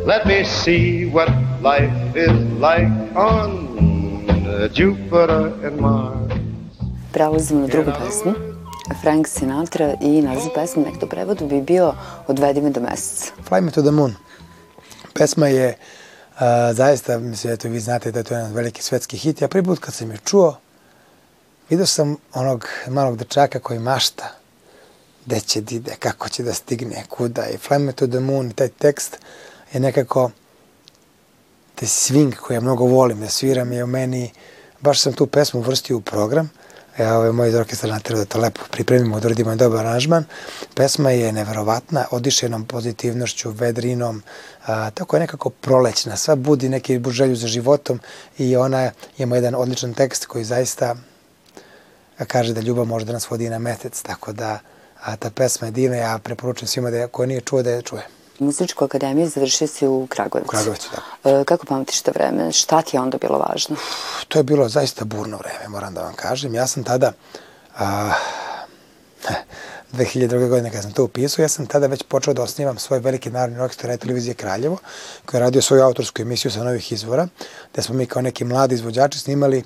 Let 0.07 0.27
me 0.27 0.45
see 0.45 1.07
what 1.07 1.29
life 1.61 1.97
is 2.15 2.37
like 2.61 2.93
on 3.17 3.49
Jupiter 4.73 5.41
and 5.67 5.81
Mars. 5.81 6.33
Prelazimo 7.13 7.61
na 7.61 7.67
drugu 7.67 7.93
pesmu. 7.93 8.35
Frank 9.03 9.27
Sinatra 9.29 9.95
i 10.01 10.23
naziv 10.23 10.53
pesme 10.55 10.83
nekdo 10.83 11.07
prevodu 11.07 11.47
bi 11.47 11.61
bio 11.61 11.95
Odvedi 12.27 12.61
me 12.61 12.71
do 12.71 12.81
meseca. 12.81 13.33
Fly 13.49 13.61
me 13.61 13.71
to 13.71 13.83
the 13.83 13.91
moon. 13.91 14.15
Pesma 15.15 15.49
je 15.49 15.69
uh, 15.69 16.41
zaista, 16.73 17.19
mislim, 17.19 17.53
eto 17.53 17.69
vi 17.69 17.81
znate 17.81 18.13
da 18.13 18.19
je 18.19 18.25
to 18.25 18.35
jedan 18.35 18.53
veliki 18.53 18.83
svetski 18.83 19.17
hit. 19.17 19.43
Ja 19.43 19.49
prvi 19.49 19.65
put 19.65 19.79
kad 19.79 19.95
sam 19.95 20.11
je 20.11 20.19
čuo, 20.25 20.57
Vidio 21.71 21.87
sam 21.87 22.17
onog 22.35 22.69
malog 22.89 23.17
dečaka 23.17 23.59
koji 23.59 23.79
mašta 23.79 24.25
gde 25.27 25.41
će 25.41 25.61
da 25.61 25.75
ide, 25.75 25.95
kako 25.99 26.29
će 26.29 26.43
da 26.43 26.55
stigne, 26.55 27.05
kuda 27.09 27.47
i 27.47 27.57
Fly 27.57 27.79
me 27.79 27.93
to 27.93 28.07
the 28.07 28.21
moon, 28.21 28.51
taj 28.51 28.69
tekst 28.69 29.17
je 29.73 29.81
nekako 29.81 30.31
taj 31.75 31.89
swing 31.89 32.35
koji 32.35 32.55
ja 32.55 32.61
mnogo 32.61 32.85
volim 32.85 33.21
da 33.21 33.29
sviram 33.29 33.73
je 33.73 33.85
u 33.85 33.87
meni, 33.87 34.33
baš 34.81 35.01
sam 35.01 35.13
tu 35.13 35.27
pesmu 35.27 35.61
uvrstio 35.61 35.97
u 35.97 36.01
program, 36.01 36.51
ja 36.99 37.17
ovaj 37.17 37.33
moj 37.33 37.49
iz 37.49 37.55
orkestra 37.55 37.91
natreo 37.91 38.19
da 38.19 38.25
to 38.25 38.39
lepo 38.39 38.61
pripremimo, 38.71 39.21
da 39.21 39.29
uradimo 39.29 39.57
dobar 39.57 39.87
aranžman. 39.87 40.25
Pesma 40.75 41.11
je 41.11 41.33
neverovatna, 41.33 42.07
odišenom 42.11 42.65
pozitivnošću, 42.65 43.51
vedrinom, 43.51 44.23
a, 44.67 44.91
tako 44.91 45.17
je 45.17 45.21
nekako 45.21 45.51
prolećna, 45.51 46.17
sva 46.17 46.35
budi 46.35 46.69
neki 46.69 47.01
želju 47.11 47.37
za 47.37 47.47
životom 47.47 48.01
i 48.39 48.57
ona 48.57 48.91
ima 49.19 49.37
jedan 49.37 49.55
odličan 49.55 49.95
tekst 49.95 50.27
koji 50.27 50.45
zaista 50.45 50.97
kaže 52.27 52.53
da 52.53 52.61
ljubav 52.61 52.85
može 52.85 53.05
da 53.05 53.13
nas 53.13 53.31
vodi 53.31 53.49
na 53.49 53.59
metec, 53.59 54.03
tako 54.03 54.33
da 54.33 54.59
a, 55.05 55.17
ta 55.17 55.31
pesma 55.31 55.67
je 55.67 55.71
divna, 55.71 55.97
ja 55.97 56.19
preporučujem 56.19 56.69
svima 56.69 56.91
da 56.91 57.09
ko 57.09 57.27
nije 57.27 57.41
čuo 57.41 57.63
da 57.63 57.71
je 57.71 57.83
čuje. 57.83 58.07
Muzičku 58.39 58.85
akademiju 58.85 59.29
završio 59.29 59.67
si 59.67 59.87
u 59.87 60.07
Kragujevcu. 60.11 60.49
U 60.49 60.51
Kragujevcu, 60.51 60.89
da. 61.25 61.31
E, 61.31 61.45
kako 61.45 61.67
pamtiš 61.67 62.03
to 62.03 62.11
vreme? 62.15 62.53
Šta 62.53 62.83
ti 62.83 62.97
je 62.97 63.01
onda 63.01 63.19
bilo 63.19 63.39
važno? 63.39 63.77
To 64.29 64.39
je 64.39 64.43
bilo 64.43 64.69
zaista 64.69 65.05
burno 65.05 65.37
vreme, 65.37 65.69
moram 65.69 65.95
da 65.95 66.03
vam 66.03 66.15
kažem. 66.15 66.55
Ja 66.55 66.67
sam 66.67 66.85
tada, 66.85 67.13
a, 67.79 68.13
2002. 69.93 70.49
godine 70.49 70.71
kada 70.71 70.83
sam 70.83 70.93
to 70.93 71.05
upisao, 71.05 71.43
ja 71.43 71.49
sam 71.49 71.67
tada 71.67 71.87
već 71.87 72.03
počeo 72.09 72.35
da 72.35 72.43
osnivam 72.43 72.79
svoj 72.79 72.99
veliki 72.99 73.31
narodni 73.31 73.61
orkestar 73.61 73.89
radio 73.89 74.01
televizije 74.01 74.35
Kraljevo, 74.35 74.79
koji 75.27 75.39
je 75.39 75.43
radio 75.43 75.63
svoju 75.63 75.83
autorsku 75.83 76.23
emisiju 76.23 76.51
sa 76.51 76.65
novih 76.65 76.93
izvora, 76.93 77.29
gde 77.73 77.83
smo 77.83 77.95
mi 77.95 78.07
kao 78.07 78.23
neki 78.23 78.45
mladi 78.45 78.75
izvođači 78.75 79.19
snimali 79.19 79.65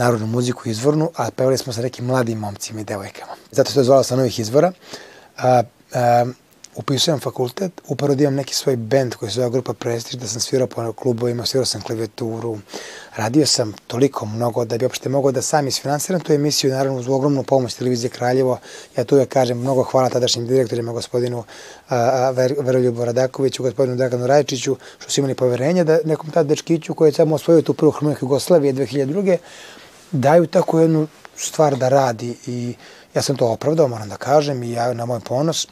narodnu 0.00 0.26
muziku 0.26 0.68
izvornu, 0.68 1.10
a 1.16 1.30
pevali 1.30 1.58
smo 1.58 1.72
sa 1.72 1.82
nekim 1.82 2.06
mladim 2.06 2.38
momcima 2.38 2.80
i 2.80 2.84
devojkama. 2.84 3.32
Zato 3.50 3.70
se 3.70 3.74
to 3.74 3.84
zvala 3.84 4.02
sa 4.02 4.16
novih 4.16 4.38
izvora. 4.40 4.72
A, 5.38 5.62
a, 5.94 6.26
upisujem 6.76 7.20
fakultet, 7.20 7.72
upravo 7.88 8.14
da 8.14 8.22
imam 8.22 8.34
neki 8.34 8.54
svoj 8.54 8.76
bend 8.76 9.14
koji 9.14 9.30
se 9.30 9.34
zove 9.34 9.50
Grupa 9.50 9.72
Prestiž, 9.72 10.20
da 10.20 10.26
sam 10.26 10.40
svirao 10.40 10.66
po 10.66 10.92
klubovima, 10.92 11.46
svirao 11.46 11.66
sam 11.66 11.82
klaviaturu, 11.82 12.58
radio 13.16 13.46
sam 13.46 13.74
toliko 13.86 14.26
mnogo 14.26 14.64
da 14.64 14.78
bi 14.78 14.84
uopšte 14.84 15.08
mogao 15.08 15.32
da 15.32 15.42
sam 15.42 15.68
isfinansiram 15.68 16.20
tu 16.20 16.32
emisiju, 16.32 16.70
naravno 16.70 16.98
uz 16.98 17.08
ogromnu 17.08 17.42
pomoć 17.42 17.74
televizije 17.74 18.10
Kraljevo. 18.10 18.58
Ja 18.96 19.04
tu 19.04 19.14
uvek 19.14 19.28
kažem 19.28 19.58
mnogo 19.58 19.82
hvala 19.82 20.08
tadašnjim 20.08 20.46
direktorima, 20.46 20.92
gospodinu 20.92 21.44
Ver, 22.32 22.54
Veroljubu 22.58 23.04
Radakoviću, 23.04 23.62
gospodinu 23.62 23.96
Draganu 23.96 24.26
Rajčiću, 24.26 24.76
što 24.98 25.10
su 25.10 25.20
imali 25.20 25.34
poverenje 25.34 25.84
da 25.84 25.98
nekom 26.04 26.30
tad 26.30 26.46
dečkiću 26.46 26.94
koji 26.94 27.08
je 27.08 27.12
samo 27.12 27.34
osvojio 27.34 27.62
tu 27.62 27.74
prvu 27.74 27.90
harmoniku 27.90 28.24
Jugoslavije 28.24 28.74
2002 28.74 29.36
daju 30.12 30.46
tako 30.46 30.80
jednu 30.80 31.06
stvar 31.36 31.76
da 31.76 31.88
radi 31.88 32.36
i 32.46 32.74
ja 33.14 33.22
sam 33.22 33.36
to 33.36 33.46
opravdao, 33.46 33.88
moram 33.88 34.08
da 34.08 34.16
kažem, 34.16 34.62
i 34.62 34.70
ja 34.70 34.92
na 34.92 35.06
moj 35.06 35.20
ponos 35.20 35.66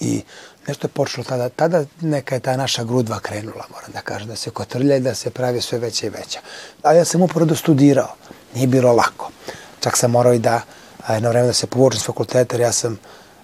i 0.00 0.22
nešto 0.68 0.86
je 0.86 0.90
počelo 0.90 1.24
tada, 1.24 1.48
tada 1.48 1.84
neka 2.00 2.34
je 2.34 2.40
ta 2.40 2.56
naša 2.56 2.84
grudva 2.84 3.18
krenula, 3.18 3.64
moram 3.70 3.92
da 3.92 4.00
kažem, 4.00 4.28
da 4.28 4.36
se 4.36 4.50
kotrlja 4.50 4.96
i 4.96 5.00
da 5.00 5.14
se 5.14 5.30
pravi 5.30 5.60
sve 5.60 5.78
veća 5.78 6.06
i 6.06 6.10
veća. 6.10 6.40
A 6.82 6.92
ja 6.92 7.04
sam 7.04 7.22
upravo 7.22 7.54
studirao, 7.54 8.14
nije 8.54 8.66
bilo 8.66 8.92
lako. 8.92 9.30
Čak 9.80 9.96
sam 9.96 10.10
morao 10.10 10.32
i 10.32 10.38
da 10.38 10.60
jedno 11.08 11.28
vreme 11.28 11.46
da 11.46 11.52
se 11.52 11.66
povučem 11.66 12.00
s 12.00 12.06
fakulteta, 12.06 12.54
jer 12.54 12.60
ja 12.60 12.72
sam 12.72 12.98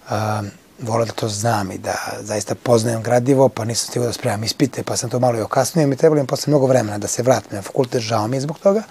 a, 0.09 0.43
volao 0.81 1.07
da 1.07 1.13
to 1.13 1.29
znam 1.29 1.73
i 1.73 1.79
da 1.79 1.95
zaista 2.21 2.55
poznajem 2.55 3.03
gradivo, 3.03 3.49
pa 3.49 3.65
nisam 3.65 3.89
stigao 3.89 4.07
da 4.07 4.13
spremam 4.13 4.45
ispite, 4.45 4.83
pa 4.83 4.97
sam 4.97 5.11
to 5.11 5.21
malo 5.21 5.39
i 5.39 5.43
okasnio 5.43 5.83
i 5.83 5.87
mi 5.87 5.97
trebalo 5.97 6.21
mi 6.23 6.27
posle 6.27 6.51
mnogo 6.51 6.67
vremena 6.67 6.99
da 6.99 7.09
se 7.09 7.23
vratim 7.23 7.57
na 7.57 7.63
fakultet, 7.63 8.03
žao 8.03 8.29
mi 8.29 8.37
je 8.37 8.41
zbog 8.41 8.59
toga, 8.59 8.83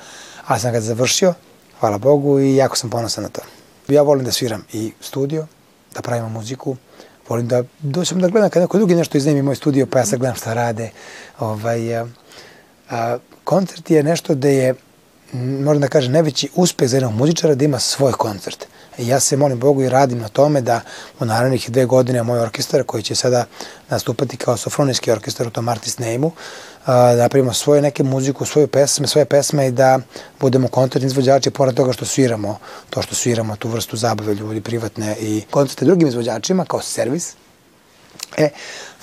ali 0.47 0.59
sam 0.59 0.71
ga 0.71 0.81
završio, 0.81 1.33
hvala 1.79 1.97
Bogu 1.97 2.39
i 2.39 2.55
jako 2.55 2.77
sam 2.77 2.89
ponosan 2.89 3.23
na 3.23 3.29
to. 3.29 3.41
Ja 3.87 4.01
volim 4.01 4.25
da 4.25 4.31
sviram 4.31 4.65
i 4.73 4.91
studio, 5.01 5.47
da 5.95 6.01
pravimo 6.01 6.29
muziku, 6.29 6.75
volim 7.29 7.47
da 7.47 7.63
doćem 7.79 8.19
da 8.19 8.27
gledam 8.27 8.49
kad 8.49 8.61
neko 8.61 8.77
drugi 8.77 8.95
nešto 8.95 9.17
iznajmi 9.17 9.41
moj 9.41 9.55
studio, 9.55 9.85
pa 9.85 9.99
ja 9.99 10.05
sad 10.05 10.19
gledam 10.19 10.35
šta 10.35 10.53
rade. 10.53 10.89
Ovaj, 11.39 11.97
a, 11.97 12.07
a, 12.89 13.17
koncert 13.43 13.89
je 13.89 14.03
nešto 14.03 14.35
da 14.35 14.47
je, 14.47 14.75
moram 15.33 15.81
da 15.81 15.87
kažem, 15.87 16.11
najveći 16.11 16.49
uspeh 16.55 16.89
za 16.89 16.97
jednog 16.97 17.13
muzičara 17.13 17.55
da 17.55 17.65
ima 17.65 17.79
svoj 17.79 18.11
koncert. 18.11 18.67
Ja 18.97 19.19
se 19.19 19.37
molim 19.37 19.59
Bogu 19.59 19.81
i 19.81 19.89
radim 19.89 20.19
na 20.19 20.27
tome 20.27 20.61
da 20.61 20.81
u 21.19 21.25
narednih 21.25 21.71
dve 21.71 21.85
godine 21.85 22.23
moj 22.23 22.39
orkestar 22.39 22.83
koji 22.83 23.03
će 23.03 23.15
sada 23.15 23.45
nastupati 23.89 24.37
kao 24.37 24.57
sofronijski 24.57 25.11
orkestar 25.11 25.47
u 25.47 25.49
tom 25.49 25.69
artist 25.69 25.99
name-u, 25.99 26.31
da 26.85 27.15
napravimo 27.15 27.53
svoje 27.53 27.81
neke 27.81 28.03
muziku, 28.03 28.45
svoje 28.45 28.67
pesme, 28.67 29.07
svoje 29.07 29.25
pesme 29.25 29.67
i 29.67 29.71
da 29.71 29.99
budemo 30.39 30.67
koncertni 30.67 31.07
izvođači 31.07 31.51
pored 31.51 31.75
toga 31.75 31.93
što 31.93 32.05
sviramo, 32.05 32.59
to 32.89 33.01
što 33.01 33.15
sviramo, 33.15 33.55
tu 33.55 33.69
vrstu 33.69 33.97
zabave 33.97 34.35
ljudi 34.35 34.61
privatne 34.61 35.15
i 35.19 35.43
koncerte 35.51 35.85
drugim 35.85 36.07
izvođačima 36.07 36.65
kao 36.65 36.81
servis. 36.81 37.35
E, 38.37 38.49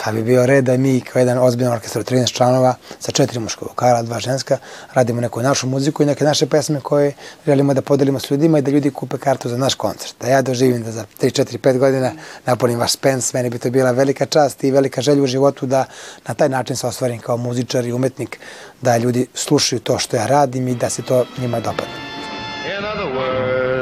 pa 0.05 0.13
bi 0.13 0.23
bio 0.23 0.47
red 0.47 0.65
da 0.65 0.77
mi 0.77 1.01
kao 1.01 1.21
jedan 1.21 1.39
ozbiljan 1.39 1.73
orkestar 1.73 2.03
13 2.03 2.33
članova 2.33 2.75
sa 2.99 3.13
četiri 3.13 3.39
muška 3.39 3.65
vokala, 3.65 4.03
dva 4.03 4.21
ženska, 4.21 4.59
radimo 4.93 5.21
neku 5.21 5.43
našu 5.43 5.67
muziku 5.67 6.03
i 6.03 6.07
neke 6.07 6.25
naše 6.25 6.47
pesme 6.47 6.81
koje 6.81 7.13
želimo 7.47 7.75
da 7.75 7.83
podelimo 7.83 8.19
s 8.19 8.31
ljudima 8.31 8.59
i 8.59 8.63
da 8.63 8.71
ljudi 8.71 8.91
kupe 8.91 9.19
kartu 9.19 9.49
za 9.49 9.57
naš 9.57 9.75
koncert. 9.75 10.15
Da 10.21 10.27
ja 10.27 10.43
doživim 10.43 10.83
da 10.83 10.93
za 10.93 11.05
3, 11.21 11.43
4, 11.43 11.59
5 11.59 11.79
godina 11.79 12.13
napunim 12.47 12.79
vaš 12.79 12.93
spens, 12.93 13.33
meni 13.33 13.51
bi 13.51 13.59
to 13.59 13.71
bila 13.71 13.91
velika 13.91 14.27
čast 14.27 14.65
i 14.65 14.71
velika 14.71 15.03
želja 15.03 15.23
u 15.23 15.27
životu 15.27 15.67
da 15.67 15.85
na 16.29 16.35
taj 16.35 16.49
način 16.49 16.77
se 16.77 16.87
ostvarim 16.87 17.19
kao 17.19 17.37
muzičar 17.37 17.87
i 17.87 17.93
umetnik, 17.93 18.39
da 18.81 18.97
ljudi 18.97 19.27
slušaju 19.35 19.81
to 19.81 19.99
što 19.99 20.17
ja 20.17 20.27
radim 20.27 20.69
i 20.69 20.75
da 20.75 20.91
se 20.91 21.03
to 21.03 21.25
njima 21.39 21.61
dopadne. 21.61 21.95
In 22.79 22.85
other 22.85 23.07
words, 23.07 23.80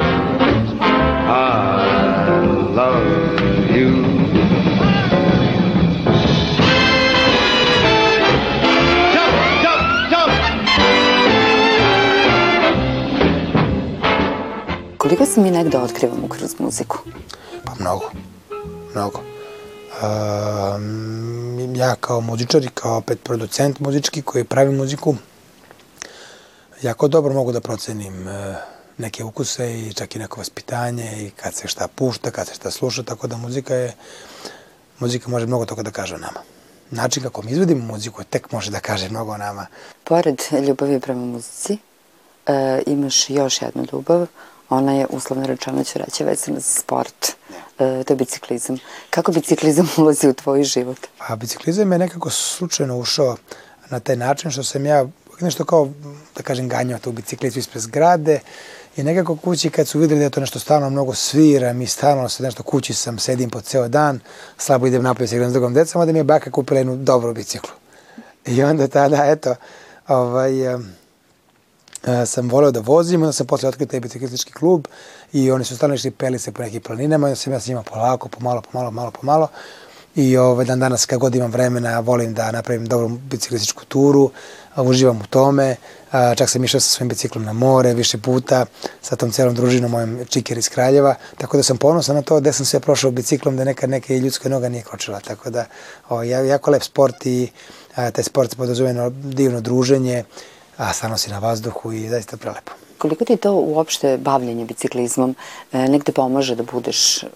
Koliko 15.09 15.27
se 15.27 15.41
mi 15.41 15.50
negde 15.50 15.79
otkrivamo 15.79 16.29
kroz 16.29 16.55
muziku? 16.59 16.99
Pa 17.65 17.73
mnogo, 17.81 18.11
mnogo. 18.95 19.21
Um, 20.03 21.75
ja 21.77 21.95
kao 21.95 22.21
muzičar 22.21 22.65
i 22.65 22.69
kao 22.75 22.97
opet 22.97 23.23
producent 23.23 23.81
muzički 23.81 24.23
koji 24.23 24.45
pravi 24.45 24.77
muziku, 24.77 25.15
jako 26.83 27.09
dobro 27.09 27.35
mogu 27.35 27.53
da 27.53 27.61
procenim 27.61 28.27
uh, 28.27 28.33
neke 28.99 29.25
ukuse 29.25 29.81
i 29.81 29.93
čak 29.93 30.17
i 30.17 30.19
neko 30.19 30.41
vaspitanje 30.41 31.27
i 31.27 31.31
kad 31.31 31.55
se 31.55 31.69
šta 31.69 31.88
pušta, 31.95 32.31
kad 32.31 32.47
se 32.47 32.55
šta 32.55 32.71
sluša, 32.71 33.03
tako 33.03 33.27
da 33.27 33.37
muzika 33.37 33.75
je, 33.75 33.95
muzika 34.99 35.31
može 35.31 35.47
mnogo 35.47 35.65
toga 35.65 35.83
da 35.83 35.91
kaže 35.91 36.15
o 36.15 36.19
nama. 36.19 36.41
Način 36.91 37.23
kako 37.23 37.43
mi 37.43 37.50
izvedimo 37.50 37.85
muziku 37.85 38.25
tek 38.25 38.53
može 38.53 38.71
da 38.71 38.81
kaže 38.81 39.09
mnogo 39.09 39.33
o 39.33 39.38
nama. 39.38 39.67
Pored 40.05 40.43
ljubavi 40.67 41.00
prema 41.00 41.25
muzici, 41.25 41.79
e, 42.47 42.83
imaš 42.87 43.31
još 43.31 43.62
jednu 43.62 43.87
ljubav, 43.93 44.27
ona 44.69 44.93
je 44.93 45.07
uslovno 45.11 45.47
rečeno 45.47 45.85
ću 45.85 45.99
reći 45.99 46.25
vezana 46.25 46.61
za 46.61 46.81
sport. 46.81 47.27
E, 47.79 48.05
to 48.05 48.13
je 48.13 48.17
biciklizam. 48.17 48.79
Kako 49.11 49.33
biciklizam 49.33 49.89
ulazi 49.99 50.29
u 50.29 50.35
tvoj 50.35 50.65
život? 50.65 50.99
A 51.19 51.37
biciklizam 51.37 51.93
je 51.93 51.99
nekako 51.99 52.31
slučajno 52.31 52.99
ušao 52.99 53.37
na 53.91 54.01
taj 54.01 54.17
način 54.17 54.51
što 54.51 54.63
sam 54.63 54.87
ja 54.87 55.07
nešto 55.41 55.65
kao, 55.65 55.89
da 56.37 56.43
kažem, 56.43 56.69
ganjao 56.69 56.99
tu 56.99 57.13
biciklicu 57.13 57.59
ispred 57.59 57.83
zgrade 57.83 58.41
i 58.97 59.03
nekako 59.03 59.37
kući 59.37 59.71
kad 59.71 59.89
su 59.89 59.99
videli 59.99 60.21
da 60.21 60.31
to 60.31 60.41
nešto 60.41 60.59
stalno 60.59 60.91
mnogo 60.91 61.15
svira, 61.15 61.73
mi 61.73 61.87
stalno 61.87 62.29
se 62.29 62.43
nešto 62.43 62.63
kući 62.63 62.95
sam, 62.95 63.19
sedim 63.19 63.51
po 63.51 63.61
ceo 63.61 63.89
dan, 63.89 64.21
slabo 64.57 64.87
idem 64.87 65.03
napolje 65.03 65.29
sa 65.29 65.35
igram 65.35 65.51
s 65.51 65.53
drugom 65.53 65.75
decama, 65.75 66.07
da 66.07 66.13
mi 66.13 66.19
je 66.19 66.25
baka 66.25 66.51
kupila 66.51 66.81
jednu 66.81 66.97
dobru 66.97 67.35
biciklu. 67.35 67.71
I 68.47 68.63
onda 68.63 68.89
tada, 68.89 69.25
eto, 69.27 69.55
ovaj, 70.09 70.53
sam 72.27 72.49
voleo 72.49 72.71
da 72.71 72.81
vozim, 72.81 73.23
onda 73.23 73.33
sam 73.33 73.47
posle 73.47 73.69
otkrio 73.69 73.87
taj 73.87 74.00
biciklistički 74.00 74.53
klub 74.53 74.87
i 75.33 75.50
oni 75.50 75.65
su 75.65 75.77
stalno 75.77 75.95
išli 75.95 76.11
peli 76.11 76.38
se 76.38 76.53
po 76.53 76.62
nekim 76.62 76.83
planinama, 76.83 77.27
onda 77.27 77.37
sam 77.37 77.53
ja 77.53 77.61
sa 77.61 77.71
njima 77.71 77.83
polako, 77.83 78.29
pomalo, 78.29 78.62
pomalo, 78.62 78.91
malo, 78.91 79.11
pomalo. 79.11 79.49
I 80.15 80.37
ovaj, 80.37 80.65
dan 80.65 80.81
danas 80.81 81.07
kad 81.07 81.19
god 81.19 81.35
imam 81.35 81.50
vremena 81.50 82.00
volim 82.00 82.35
da 82.35 82.53
napravim 82.53 82.87
dobru 82.87 83.09
biciklističku 83.09 83.85
turu, 83.85 84.31
uživam 84.77 85.17
u 85.17 85.27
tome, 85.31 85.77
a, 86.11 86.35
čak 86.35 86.50
sam 86.50 86.65
išao 86.65 86.81
sa 86.81 86.88
svojim 86.91 87.09
biciklom 87.09 87.45
na 87.45 87.53
more 87.53 87.95
više 87.95 88.19
puta, 88.19 88.67
sa 89.03 89.17
tom 89.17 89.31
celom 89.31 89.55
družinom 89.55 89.91
mojom 89.91 90.19
čiker 90.29 90.59
iz 90.59 90.69
Kraljeva, 90.69 91.15
tako 91.37 91.57
da 91.57 91.62
sam 91.62 91.77
ponosan 91.77 92.17
na 92.17 92.23
to 92.23 92.41
gde 92.41 92.53
sam 92.53 92.67
sve 92.67 92.81
prošao 92.81 93.11
biciklom 93.11 93.57
da 93.57 93.65
nekad 93.65 93.91
neka 93.91 94.15
i 94.15 94.19
ljudska 94.19 94.49
noga 94.49 94.69
nije 94.69 94.83
kročila, 94.83 95.21
tako 95.21 95.50
da 95.50 95.65
o, 96.09 96.15
ovaj, 96.15 96.49
jako 96.49 96.71
lep 96.71 96.83
sport 96.83 97.27
i 97.27 97.50
a, 97.95 98.11
taj 98.11 98.25
sport 98.25 98.50
se 98.50 98.57
podrazumije 98.57 99.11
divno 99.11 99.61
druženje, 99.61 100.25
a 100.79 100.93
stvarno 100.93 101.19
si 101.19 101.31
na 101.31 101.39
vazduhu 101.39 101.93
i 101.93 102.09
zaista 102.09 102.37
prelepo. 102.37 102.73
Koliko 102.99 103.25
ti 103.25 103.37
to 103.37 103.53
uopšte 103.53 104.17
bavljanje 104.19 104.65
biciklizmom 104.65 105.35
e, 105.73 105.89
negde 105.89 106.13
pomaže 106.13 106.55
da 106.55 106.63
budeš, 106.63 107.23
e, 107.23 107.27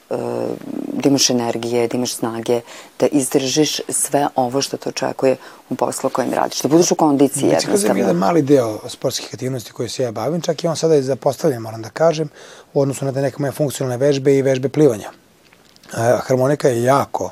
da 0.93 1.09
imaš 1.09 1.31
energije, 1.31 1.89
da 1.89 1.97
imaš 1.97 2.15
snage, 2.15 2.61
da 3.01 3.07
izdržiš 3.07 3.81
sve 3.89 4.29
ovo 4.37 4.63
što 4.63 4.77
te 4.77 4.89
očekuje 4.89 5.37
u 5.71 5.75
poslu 5.75 6.11
kojem 6.11 6.33
radiš, 6.33 6.63
da 6.63 6.69
budeš 6.69 6.91
u 6.91 6.95
kondiciji 6.95 7.43
jednostavno? 7.43 7.73
Biciklizam 7.73 7.97
je 7.97 8.01
jedan 8.01 8.17
mali 8.17 8.43
deo 8.43 8.79
sportskih 8.89 9.29
aktivnosti 9.33 9.73
koje 9.73 9.89
se 9.89 10.03
ja 10.03 10.13
bavim, 10.13 10.41
čak 10.41 10.65
i 10.65 10.69
on 10.69 10.77
sada 10.77 10.95
je 10.95 11.03
zapostavljen, 11.03 11.63
moram 11.63 11.83
da 11.83 11.91
kažem, 11.91 12.29
u 12.75 12.81
odnosu 12.81 13.05
na 13.05 13.13
te 13.13 13.23
neke 13.23 13.37
moje 13.39 13.53
funkcionalne 13.53 13.97
vežbe 13.97 14.37
i 14.37 14.43
vežbe 14.43 14.69
plivanja. 14.69 15.11
E, 15.11 16.19
harmonika 16.27 16.69
je 16.69 16.83
jako 16.83 17.31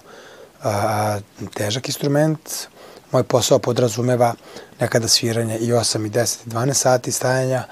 težak 1.54 1.88
instrument, 1.88 2.68
moj 3.12 3.22
posao 3.22 3.58
podrazumeva 3.58 4.34
nekada 4.80 5.08
sviranje 5.08 5.58
i 5.58 5.72
8 5.72 6.06
i 6.06 6.10
10 6.10 6.46
i 6.46 6.50
12 6.50 6.74
sati 6.74 7.12
stajanja 7.12 7.64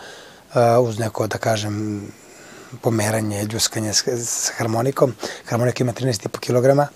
uh, 0.54 0.88
uz 0.88 0.98
neko, 0.98 1.26
da 1.26 1.38
kažem, 1.38 2.02
pomeranje, 2.82 3.44
ljuskanje 3.44 3.92
s 3.92 4.50
harmonikom. 4.56 5.14
Harmonika 5.48 5.84
ima 5.84 5.92
13,5 5.92 6.38
kg 6.38 6.90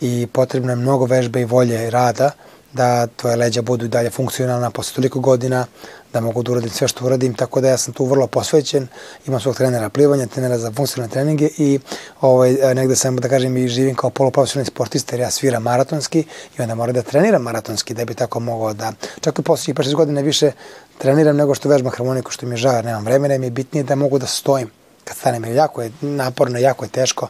i 0.00 0.26
potrebno 0.32 0.72
je 0.72 0.76
mnogo 0.76 1.06
vežbe 1.06 1.40
i 1.40 1.44
volje 1.44 1.86
i 1.86 1.90
rada 1.90 2.30
da 2.72 3.06
tvoje 3.06 3.36
leđa 3.36 3.62
budu 3.62 3.84
i 3.84 3.88
dalje 3.88 4.10
funkcionalna 4.10 4.70
posle 4.70 4.94
toliko 4.94 5.20
godina, 5.20 5.66
da 6.12 6.20
mogu 6.20 6.42
da 6.42 6.52
uradim 6.52 6.70
sve 6.70 6.88
što 6.88 7.04
uradim, 7.04 7.34
tako 7.34 7.60
da 7.60 7.68
ja 7.68 7.76
sam 7.76 7.94
tu 7.94 8.04
vrlo 8.04 8.26
posvećen, 8.26 8.88
imam 9.26 9.40
svog 9.40 9.56
trenera 9.56 9.88
plivanja, 9.88 10.26
trenera 10.26 10.58
za 10.58 10.72
funkcionalne 10.72 11.12
treninge 11.12 11.48
i 11.58 11.80
ovaj, 12.20 12.74
negde 12.74 12.96
sam, 12.96 13.16
da 13.16 13.28
kažem, 13.28 13.56
i 13.56 13.68
živim 13.68 13.94
kao 13.94 14.10
poluprofesionalni 14.10 14.66
sportista 14.66 15.16
jer 15.16 15.20
ja 15.20 15.30
sviram 15.30 15.62
maratonski 15.62 16.24
i 16.58 16.62
onda 16.62 16.74
moram 16.74 16.94
da 16.94 17.02
treniram 17.02 17.42
maratonski 17.42 17.94
da 17.94 18.04
bi 18.04 18.14
tako 18.14 18.40
mogao 18.40 18.72
da, 18.74 18.92
čak 19.20 19.38
u 19.38 19.42
poslednjih 19.42 19.86
5 19.86 19.94
godine 19.94 20.22
više 20.22 20.52
treniram 20.98 21.36
nego 21.36 21.54
što 21.54 21.68
vežbam 21.68 21.92
harmoniku, 21.92 22.30
što 22.30 22.46
mi 22.46 22.52
je 22.52 22.56
žao, 22.56 22.82
nemam 22.82 23.04
vremena 23.04 23.34
i 23.34 23.38
mi 23.38 23.46
je 23.46 23.50
bitnije 23.50 23.84
da 23.84 23.94
mogu 23.94 24.18
da 24.18 24.26
stojim. 24.26 24.70
Kad 25.04 25.16
stanem, 25.16 25.44
jer 25.44 25.56
jako 25.56 25.82
je 25.82 25.92
naporno, 26.00 26.58
jako 26.58 26.84
je 26.84 26.88
teško 26.88 27.28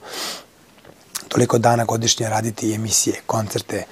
toliko 1.29 1.59
dana 1.59 1.85
godišnje 1.85 2.29
raditi 2.29 2.75
emisije, 2.75 3.17
koncerte, 3.27 3.85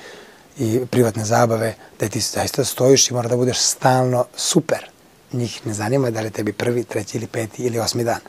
i 0.60 0.86
privatne 0.90 1.24
zabave, 1.24 1.74
da 2.00 2.08
ti 2.08 2.20
zaista 2.20 2.64
stojiš 2.64 3.10
i 3.10 3.14
mora 3.14 3.28
da 3.28 3.36
budeš 3.36 3.58
stalno 3.58 4.24
super. 4.36 4.90
Njih 5.32 5.66
ne 5.66 5.74
zanima 5.74 6.10
da 6.10 6.20
li 6.20 6.30
tebi 6.30 6.52
prvi, 6.52 6.84
treći 6.84 7.16
ili 7.18 7.26
peti 7.26 7.62
ili 7.62 7.78
osmi 7.78 8.04
dan. 8.04 8.20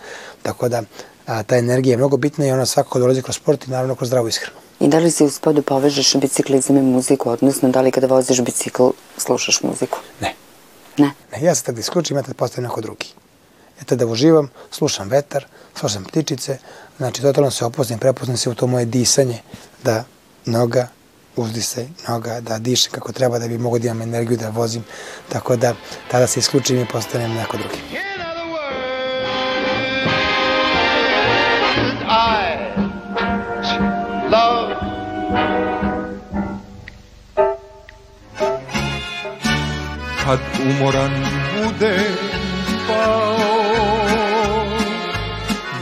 Tako 0.43 0.69
da 0.69 0.83
a, 1.25 1.43
ta 1.43 1.57
energija 1.57 1.93
je 1.93 1.97
mnogo 1.97 2.17
bitna 2.17 2.45
i 2.47 2.51
ona 2.51 2.65
svakako 2.65 2.99
dolazi 2.99 3.21
kroz 3.21 3.35
sport 3.35 3.67
i 3.67 3.71
naravno 3.71 3.95
kroz 3.95 4.07
zdravu 4.07 4.27
ishranu. 4.27 4.57
I 4.79 4.87
da 4.87 4.99
li 4.99 5.11
si 5.11 5.23
uspio 5.23 5.53
da 5.53 5.61
povežeš 5.61 6.15
biciklizam 6.15 6.77
i 6.77 6.81
muziku, 6.81 7.29
odnosno 7.29 7.69
da 7.69 7.81
li 7.81 7.91
kada 7.91 8.07
voziš 8.07 8.41
bicikl 8.41 8.89
slušaš 9.17 9.61
muziku? 9.61 9.97
Ne. 10.21 10.33
Ne? 10.97 11.11
Ne, 11.31 11.41
ja 11.41 11.55
se 11.55 11.63
tad 11.63 11.77
isključim, 11.77 12.17
ja 12.17 12.23
tad 12.23 12.35
postavim 12.35 12.63
neko 12.63 12.81
drugi. 12.81 13.07
Ja 13.79 13.83
tada 13.85 14.05
uživam, 14.05 14.49
slušam 14.71 15.09
vetar, 15.09 15.45
slušam 15.75 16.03
ptičice, 16.03 16.57
znači 16.97 17.21
totalno 17.21 17.51
se 17.51 17.65
opustim, 17.65 17.99
prepustim 17.99 18.37
se 18.37 18.49
u 18.49 18.55
to 18.55 18.67
moje 18.67 18.85
disanje, 18.85 19.41
da 19.83 20.03
noga 20.45 20.87
uzdisaj 21.35 21.87
noga, 22.07 22.39
da 22.39 22.59
dišem 22.59 22.91
kako 22.91 23.11
treba 23.11 23.39
da 23.39 23.47
bi 23.47 23.57
mogo 23.57 23.79
da 23.79 23.87
imam 23.87 24.01
energiju 24.01 24.37
da 24.37 24.49
vozim, 24.49 24.83
tako 25.29 25.55
da 25.55 25.73
tada 26.11 26.27
se 26.27 26.39
isključim 26.39 26.81
i 26.81 26.85
postanem 26.85 27.33
neko 27.33 27.57
drugi. 27.57 27.77
Kad 40.25 40.39
umoran 40.69 41.11
bude 41.55 41.97
pao 42.87 43.51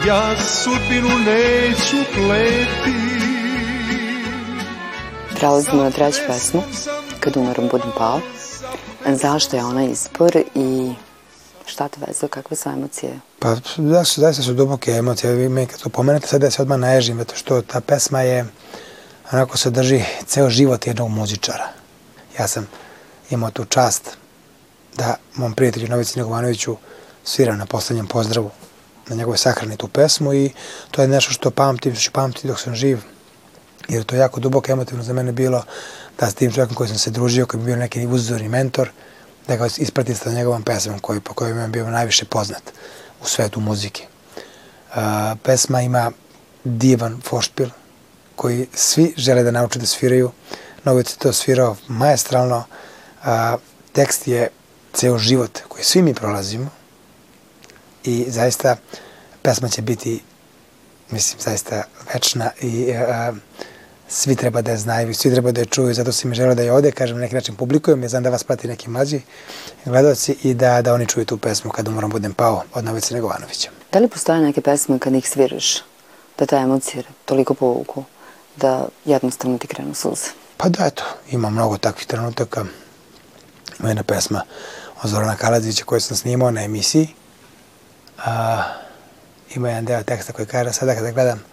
ja 0.07 0.35
sudbinu 0.37 1.09
neću 1.19 1.97
pleti. 2.15 3.18
Prelazimo 5.39 5.83
na 5.83 5.91
treću 5.91 6.19
pesmu, 6.27 6.63
Kad 7.19 7.37
umorom 7.37 7.67
budem 7.71 7.91
pao. 7.97 8.19
Zašto 9.05 9.55
je 9.55 9.63
ona 9.63 9.83
izbor 9.83 10.37
i 10.55 10.93
šta 11.65 11.87
te 11.87 11.99
vezao, 12.07 12.29
kakve 12.29 12.57
su 12.57 12.69
emocije? 12.69 13.19
Pa 13.39 13.55
da 13.77 14.03
su, 14.03 14.21
zaista 14.21 14.43
su 14.43 14.53
duboke 14.53 14.91
emocije. 14.91 15.33
Vi 15.33 15.49
mi 15.49 15.65
kad 15.65 15.79
to 15.79 15.89
pomenete, 15.89 16.27
sad 16.27 16.43
ja 16.43 16.51
se 16.51 16.61
odmah 16.61 16.79
naježim, 16.79 17.17
zato 17.17 17.35
što 17.35 17.61
ta 17.61 17.81
pesma 17.81 18.21
je, 18.21 18.45
onako 19.31 19.57
se 19.57 19.69
drži 19.69 20.03
ceo 20.25 20.49
život 20.49 20.87
jednog 20.87 21.09
muzičara. 21.09 21.67
Ja 22.39 22.47
sam 22.47 22.67
imao 23.29 23.51
tu 23.51 23.65
čast 23.65 24.17
da 24.97 25.15
mom 25.35 25.53
prijatelju 25.53 25.87
Novici 25.87 26.19
Negovanoviću 26.19 26.77
sviram 27.23 27.57
na 27.57 27.65
poslednjem 27.65 28.07
pozdravu 28.07 28.51
na 29.07 29.15
njegove 29.15 29.37
sahrani 29.37 29.77
tu 29.77 29.87
pesmu 29.87 30.33
i 30.33 30.51
to 30.91 31.01
je 31.01 31.07
nešto 31.07 31.31
što 31.31 31.51
pamtim, 31.51 31.95
što 31.95 32.01
ću 32.01 32.11
pamtiti 32.11 32.47
dok 32.47 32.59
sam 32.59 32.75
živ. 32.75 32.99
Jer 33.89 34.03
to 34.03 34.15
je 34.15 34.19
jako 34.19 34.39
duboko 34.39 34.71
emotivno 34.71 35.03
za 35.03 35.13
mene 35.13 35.31
bilo 35.31 35.63
da 36.19 36.29
s 36.29 36.33
tim 36.33 36.51
čovjekom 36.51 36.75
koji 36.75 36.89
sam 36.89 36.97
se 36.97 37.11
družio, 37.11 37.45
koji 37.45 37.59
bi 37.59 37.65
bio 37.65 37.75
neki 37.75 38.07
uzor 38.07 38.41
i 38.41 38.49
mentor, 38.49 38.89
da 39.47 39.55
ga 39.55 39.67
ispratim 39.77 40.15
sa 40.15 40.31
njegovom 40.31 40.63
pesmom 40.63 40.99
koji, 40.99 41.19
po 41.19 41.33
kojoj 41.33 41.61
je 41.61 41.67
bio 41.67 41.89
najviše 41.89 42.25
poznat 42.25 42.63
u 43.21 43.25
svetu 43.25 43.59
muzike. 43.59 44.03
Uh, 44.89 44.95
pesma 45.43 45.81
ima 45.81 46.11
divan 46.63 47.21
foršpil 47.21 47.69
koji 48.35 48.67
svi 48.73 49.13
žele 49.17 49.43
da 49.43 49.51
nauče 49.51 49.79
da 49.79 49.85
sviraju. 49.85 50.31
Novic 50.83 51.11
je 51.11 51.17
to 51.17 51.33
svirao 51.33 51.75
majestralno. 51.87 52.63
Uh, 53.21 53.27
tekst 53.93 54.27
je 54.27 54.49
ceo 54.93 55.17
život 55.17 55.59
koji 55.67 55.83
svi 55.83 56.01
mi 56.01 56.13
prolazimo 56.13 56.69
i 58.03 58.25
zaista 58.27 58.75
pesma 59.41 59.69
će 59.69 59.81
biti 59.81 60.23
mislim 61.09 61.41
zaista 61.41 61.83
večna 62.13 62.51
i 62.61 62.91
uh, 62.91 63.37
svi 64.09 64.35
treba 64.35 64.61
da 64.61 64.71
je 64.71 64.77
znaju, 64.77 65.13
svi 65.13 65.31
treba 65.31 65.51
da 65.51 65.61
je 65.61 65.65
čuju, 65.65 65.93
zato 65.93 66.11
si 66.11 66.27
mi 66.27 66.35
želeo 66.35 66.55
da 66.55 66.63
je 66.63 66.71
ovde, 66.71 66.91
kažem, 66.91 67.17
na 67.17 67.21
neki 67.21 67.35
način 67.35 67.55
publikujem, 67.55 68.03
ja 68.03 68.09
znam 68.09 68.23
da 68.23 68.29
vas 68.29 68.43
prati 68.43 68.67
neki 68.67 68.89
mlađi 68.89 69.21
gledalci 69.85 70.35
i 70.43 70.53
da, 70.53 70.81
da 70.81 70.93
oni 70.93 71.07
čuju 71.07 71.25
tu 71.25 71.37
pesmu 71.37 71.71
kad 71.71 71.87
umorom 71.87 72.11
budem 72.11 72.33
pao 72.33 72.63
od 72.73 72.83
Novice 72.83 73.13
Negovanovića. 73.13 73.69
Da 73.91 73.99
li 73.99 74.07
postoje 74.07 74.41
neke 74.41 74.61
pesme 74.61 74.99
kad 74.99 75.13
ih 75.13 75.29
sviraš, 75.29 75.77
da 76.37 76.45
ta 76.45 76.57
emocija 76.57 77.03
toliko 77.25 77.53
povuku, 77.53 78.03
da 78.55 78.87
jednostavno 79.05 79.57
ti 79.57 79.67
krenu 79.67 79.93
suze? 79.93 80.29
Pa 80.57 80.69
da, 80.69 80.85
eto, 80.85 81.03
ima 81.31 81.49
mnogo 81.49 81.77
takvih 81.77 82.07
trenutaka. 82.07 82.65
Ima 83.79 83.89
jedna 83.89 84.03
pesma 84.03 84.41
od 85.03 85.09
Zorana 85.09 85.35
Kaladzića 85.35 85.85
koju 85.85 86.01
sam 86.01 86.17
snimao 86.17 86.51
na 86.51 86.63
emisiji. 86.63 87.07
A, 88.25 88.63
ima 89.55 89.69
jedan 89.69 89.85
deo 89.85 90.03
teksta 90.03 90.33
koji 90.33 90.45
kaže 90.45 90.73
sada 90.73 90.95
kada 90.95 91.11
gledam 91.11 91.43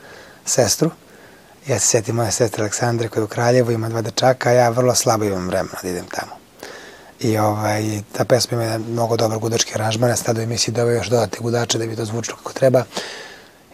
sestru, 0.44 0.90
Ja 1.66 1.78
se 1.78 1.86
sjetim 1.86 2.14
moje 2.14 2.30
sestre 2.30 2.62
Aleksandre 2.62 3.08
koja 3.08 3.20
je 3.20 3.24
u 3.24 3.28
Kraljevu, 3.28 3.70
ima 3.72 3.88
dva 3.88 4.02
dečaka, 4.02 4.48
a 4.48 4.52
ja 4.52 4.68
vrlo 4.68 4.94
slabo 4.94 5.24
imam 5.24 5.48
vremena 5.48 5.78
da 5.82 5.88
idem 5.88 6.04
tamo. 6.06 6.32
I 7.20 7.38
ovaj, 7.38 8.00
ta 8.12 8.24
pesma 8.24 8.64
ima 8.64 8.78
mnogo 8.78 9.16
dobar 9.16 9.38
gudački 9.38 9.74
aranžman, 9.74 10.10
ja 10.10 10.16
tada 10.16 10.40
u 10.40 10.42
emisiji 10.42 10.74
doveo 10.74 10.94
još 10.94 11.08
dodate 11.08 11.38
gudače 11.40 11.78
da 11.78 11.86
bi 11.86 11.96
to 11.96 12.04
zvučilo 12.04 12.36
kako 12.36 12.52
treba. 12.52 12.84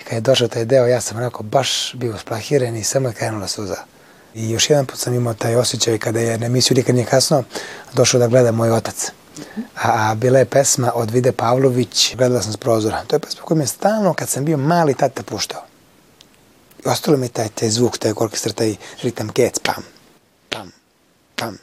I 0.01 0.05
kad 0.05 0.13
je 0.13 0.21
došao 0.21 0.49
taj 0.49 0.65
deo, 0.65 0.87
ja 0.87 1.01
sam 1.01 1.17
onako 1.17 1.43
baš 1.43 1.95
bio 1.95 2.19
splahiren 2.19 2.77
i 2.77 2.85
samo 2.85 3.09
je 3.09 3.15
krenula 3.15 3.49
suza. 3.49 3.77
I 4.35 4.51
još 4.51 4.71
jedan 4.71 4.87
put 4.87 4.99
sam 4.99 5.15
imao 5.15 5.35
taj 5.35 5.57
osjećaj 5.57 5.99
kada 5.99 6.21
je 6.21 6.39
na 6.39 6.47
emisiju 6.47 6.77
Nikad 6.77 6.95
nije 6.95 7.07
kasno 7.07 7.45
došao 7.93 8.21
da 8.21 8.27
gleda 8.27 8.53
moj 8.53 8.71
otac. 8.71 9.11
A, 9.83 10.11
a 10.11 10.15
bila 10.15 10.39
je 10.39 10.45
pesma 10.45 10.93
od 10.95 11.11
Vide 11.11 11.33
Pavlović, 11.33 12.17
gledala 12.17 12.43
sam 12.43 12.53
s 12.53 12.57
prozora. 12.57 13.05
To 13.07 13.17
je 13.17 13.21
pesma 13.21 13.43
koja 13.43 13.57
mi 13.57 13.63
je 13.63 13.69
stalno, 13.69 14.15
kad 14.15 14.29
sam 14.29 14.45
bio 14.45 14.57
mali, 14.57 14.95
tata 14.95 15.23
puštao. 15.23 15.72
I 16.85 16.89
ostalo 16.89 17.17
mi 17.17 17.29
taj, 17.29 17.49
taj 17.49 17.71
zvuk, 17.71 17.99
taj 17.99 18.13
orkestar, 18.17 18.53
taj 18.53 18.77
ritam 19.03 19.31
gec, 19.35 19.59
pam, 19.59 19.85
pam, 20.49 20.73
pam. 21.37 21.59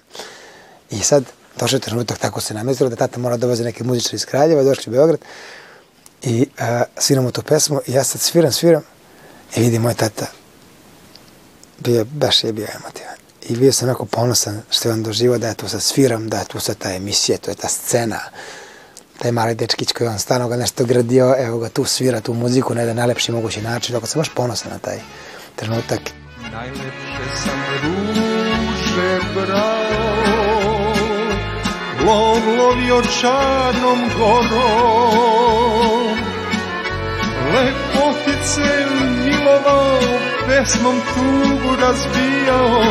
I 0.90 1.00
sad, 1.00 1.24
došao 1.60 1.78
je 1.78 1.82
trenutak, 1.82 2.18
tako 2.18 2.42
se 2.42 2.54
namestilo 2.54 2.90
da 2.90 2.96
tata 2.96 3.20
mora 3.20 3.38
da 3.38 3.48
voze 3.48 3.64
neke 3.64 3.84
muzičare 3.84 4.16
iz 4.16 4.26
Kraljeva, 4.26 4.64
došli 4.64 4.90
u 4.90 4.94
Beograd 4.94 5.20
i 6.22 6.42
uh, 6.60 6.66
sviramo 6.98 7.32
tu 7.32 7.42
pesmu 7.42 7.82
i 7.88 7.94
ja 7.94 8.04
sad 8.04 8.22
sviram, 8.22 8.52
sviram 8.52 8.82
i 9.56 9.62
vidim 9.62 9.82
moj 9.82 9.94
tata 9.94 10.26
bio, 11.80 12.06
baš 12.06 12.44
je 12.44 12.54
bio 12.54 12.68
emotivan. 12.76 13.16
I 13.50 13.56
bio 13.56 13.74
sam 13.74 13.88
onako 13.88 14.06
ponosan 14.06 14.62
što 14.70 14.90
je 14.90 14.94
on 14.94 15.04
doživo 15.04 15.38
da 15.38 15.48
ja 15.48 15.54
tu 15.54 15.70
sad 15.70 15.82
sviram, 15.82 16.30
da 16.30 16.38
je 16.38 16.46
tu 16.46 16.60
sad 16.60 16.78
ta 16.78 16.94
emisija, 16.94 17.38
to 17.38 17.52
je 17.52 17.56
ta 17.56 17.68
scena, 17.68 18.20
taj 19.22 19.32
mali 19.32 19.56
dečkić 19.56 19.92
koji 19.92 20.08
on 20.08 20.20
stano 20.20 20.48
ga 20.48 20.56
nešto 20.56 20.86
gradio, 20.86 21.36
evo 21.40 21.60
ga 21.60 21.70
tu 21.70 21.86
svira 21.86 22.22
tu 22.22 22.34
muziku 22.34 22.76
na 22.76 22.82
jedan 22.82 22.96
najlepši 22.96 23.32
mogući 23.32 23.62
način, 23.62 23.96
tako 23.96 24.08
sam 24.08 24.20
baš 24.20 24.30
ponosan 24.30 24.72
na 24.72 24.78
taj 24.78 25.00
trenutak. 25.56 26.00
Najlepše 26.52 27.38
sam 27.44 27.60
ruže 27.84 29.20
brao, 29.36 30.94
lov 32.06 32.56
lovio 32.58 33.02
čarnom 33.22 34.00
gorom, 34.18 36.18
lepotice 37.54 38.86
milovao, 39.26 40.00
pesmom 40.48 40.96
tugu 41.14 41.76
razbijao, 41.82 42.84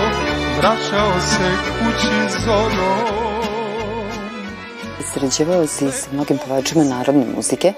vraćao 0.59 1.21
se 1.21 1.51
kući 1.79 2.39
zorom. 2.45 3.28
Sređevao 5.19 5.67
si 5.67 5.91
sa 5.91 6.07
mnogim 6.13 6.39
pevačima 6.39 6.85
narodne 6.85 7.27
muzike. 7.37 7.73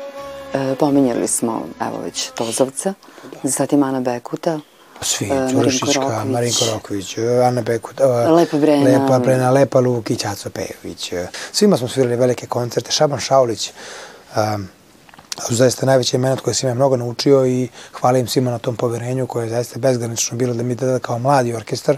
E, 0.55 0.75
pominjali 0.75 1.29
smo, 1.29 1.67
evo 1.81 2.03
već, 2.05 2.31
Tozovca, 2.31 2.95
zatim 3.43 3.83
Ana 3.83 4.01
Bekuta, 4.01 4.61
Svi, 5.03 5.27
e, 5.27 5.51
Ćurišićka, 5.51 6.25
Marinko. 6.25 6.65
Roković, 6.73 7.19
Ana 7.45 7.63
Bekut, 7.63 8.01
Lepa 8.37 8.57
Brena. 8.57 8.85
Lepa 8.85 9.19
Brena, 9.19 9.51
Lepa 9.51 9.81
Lukić, 9.81 10.25
Aco 10.25 10.51
Pejović. 10.51 11.13
Svima 11.53 11.77
smo 11.77 11.89
svirali 11.89 12.17
velike 12.17 12.47
koncerte. 12.47 12.93
Šaban 12.93 13.21
Šaulić, 13.21 13.73
um, 14.37 14.69
su 15.47 15.55
zaista 15.55 15.87
najveće 15.87 16.17
imena 16.17 16.33
od 16.33 16.41
koje 16.41 16.55
sam 16.55 16.69
ja 16.69 16.75
mnogo 16.75 16.97
naučio 16.97 17.47
i 17.47 17.69
hvala 18.01 18.19
im 18.19 18.29
svima 18.29 18.51
na 18.51 18.59
tom 18.59 18.77
poverenju 18.77 19.27
koje 19.27 19.45
je 19.45 19.51
zaista 19.51 19.79
bezgranično 19.79 20.37
bilo 20.37 20.55
da 20.55 20.63
mi 20.63 20.77
tada 20.77 20.99
kao 20.99 21.19
mladi 21.19 21.55
orkestar, 21.55 21.97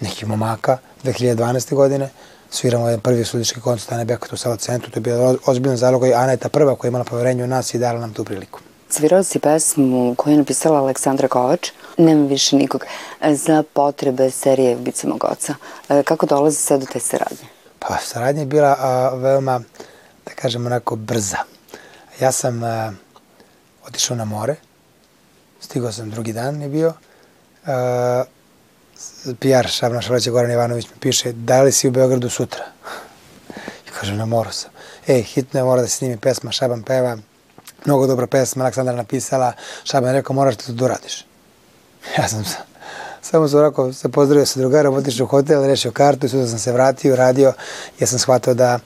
neki 0.00 0.26
momaka, 0.26 0.78
2012. 1.04 1.74
godine, 1.74 2.10
sviramo 2.52 2.88
jedan 2.88 3.00
prvi 3.00 3.24
sudički 3.24 3.60
koncert 3.60 3.92
Ane 3.92 4.04
Bekot 4.04 4.32
u 4.32 4.36
Sava 4.36 4.56
centru, 4.56 4.90
to 4.90 4.96
je 4.96 5.00
bio 5.00 5.38
ozbiljan 5.46 5.76
zalog 5.76 6.06
i 6.06 6.14
Ana 6.14 6.30
je 6.32 6.36
ta 6.36 6.48
prva 6.48 6.74
koja 6.74 6.88
je 6.88 6.90
imala 6.90 7.04
poverenje 7.04 7.44
u 7.44 7.46
nas 7.46 7.74
i 7.74 7.78
dala 7.78 8.00
nam 8.00 8.12
tu 8.12 8.24
priliku. 8.24 8.60
Svirao 8.90 9.22
si 9.22 9.38
pesmu 9.38 10.14
koju 10.14 10.32
je 10.32 10.38
napisala 10.38 10.78
Aleksandra 10.78 11.28
Kovač, 11.28 11.70
Nema 11.98 12.26
više 12.26 12.56
nikog, 12.56 12.84
e, 13.20 13.34
za 13.34 13.62
potrebe 13.72 14.30
serije 14.30 14.76
Ubice 14.76 15.06
mog 15.06 15.24
oca. 15.24 15.54
E, 15.88 16.02
Kako 16.02 16.26
dolazi 16.26 16.56
sve 16.56 16.78
do 16.78 16.86
te 16.92 17.00
saradnje? 17.00 17.46
Pa, 17.78 17.96
saradnja 17.96 18.42
je 18.42 18.46
bila 18.46 18.76
a, 18.78 19.14
veoma, 19.14 19.60
da 20.26 20.32
kažem, 20.34 20.66
onako 20.66 20.96
brza. 20.96 21.38
Ja 22.20 22.32
sam 22.32 22.62
a, 22.64 22.92
otišao 23.88 24.16
na 24.16 24.24
more, 24.24 24.56
stigao 25.60 25.92
sam 25.92 26.10
drugi 26.10 26.32
dan 26.32 26.62
je 26.62 26.68
bio, 26.68 26.92
a, 27.66 28.24
PR 29.40 29.68
šab 29.68 29.92
naša 29.92 30.30
Goran 30.30 30.50
Ivanović 30.50 30.86
mi 30.88 31.00
piše, 31.00 31.32
da 31.32 31.62
li 31.62 31.72
si 31.72 31.88
u 31.88 31.90
Beogradu 31.90 32.30
sutra? 32.30 32.64
I 33.86 33.90
kažem, 34.00 34.16
na 34.16 34.26
moru 34.26 34.52
sam. 34.52 34.70
Ej, 35.06 35.22
hitno 35.22 35.60
je, 35.60 35.64
mora 35.64 35.82
da 35.82 35.88
se 35.88 35.96
snimi 35.96 36.16
pesma, 36.16 36.52
Šaban 36.52 36.82
peva, 36.82 37.16
mnogo 37.84 38.06
dobra 38.06 38.26
pesma, 38.26 38.64
Aleksandra 38.64 38.96
napisala, 38.96 39.52
Šaban 39.84 40.08
je 40.08 40.12
rekao, 40.12 40.34
moraš 40.34 40.56
da 40.56 40.78
to 40.78 40.84
uradiš. 40.84 41.24
Ja 42.18 42.28
sam 42.28 42.44
sa, 42.44 42.58
samo 43.22 43.48
sam 43.48 43.58
onako 43.58 43.92
se 43.92 44.08
pozdravio 44.08 44.46
sa 44.46 44.60
drugarom, 44.60 44.94
otišao 44.94 45.24
u 45.24 45.28
hotel, 45.28 45.66
rešio 45.66 45.90
kartu 45.90 46.26
i 46.26 46.28
sutra 46.28 46.46
sam 46.46 46.58
se 46.58 46.72
vratio, 46.72 47.16
radio, 47.16 47.52
ja 48.00 48.06
sam 48.06 48.18
shvatio 48.18 48.54
da 48.54 48.78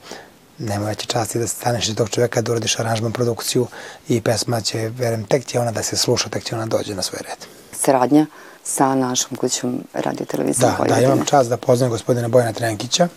nema 0.59 0.85
veće 0.85 1.05
časti 1.05 1.39
da 1.39 1.47
staneš 1.47 1.89
iz 1.89 1.95
tog 1.95 2.09
čoveka, 2.09 2.41
da 2.41 2.51
uradiš 2.51 2.79
aranžman, 2.79 3.11
produkciju 3.11 3.67
i 4.07 4.21
pesma 4.21 4.61
će, 4.61 4.91
verujem, 4.97 5.25
tek 5.25 5.45
će 5.45 5.59
ona 5.59 5.71
da 5.71 5.83
se 5.83 5.97
sluša, 5.97 6.29
tek 6.29 6.43
će 6.43 6.55
ona 6.55 6.65
dođe 6.65 6.95
na 6.95 7.01
svoj 7.01 7.19
red. 7.29 7.47
Saradnja 7.71 8.25
sa 8.63 8.95
našom 8.95 9.37
kućom 9.37 9.83
radio 9.93 10.25
televizijom 10.25 10.71
Da, 10.79 10.95
da, 10.95 11.01
imam 11.01 11.25
čast 11.25 11.49
da 11.49 11.57
poznam 11.57 11.89
gospodina 11.89 12.27
Bojana 12.27 12.53
Trenkića, 12.53 13.07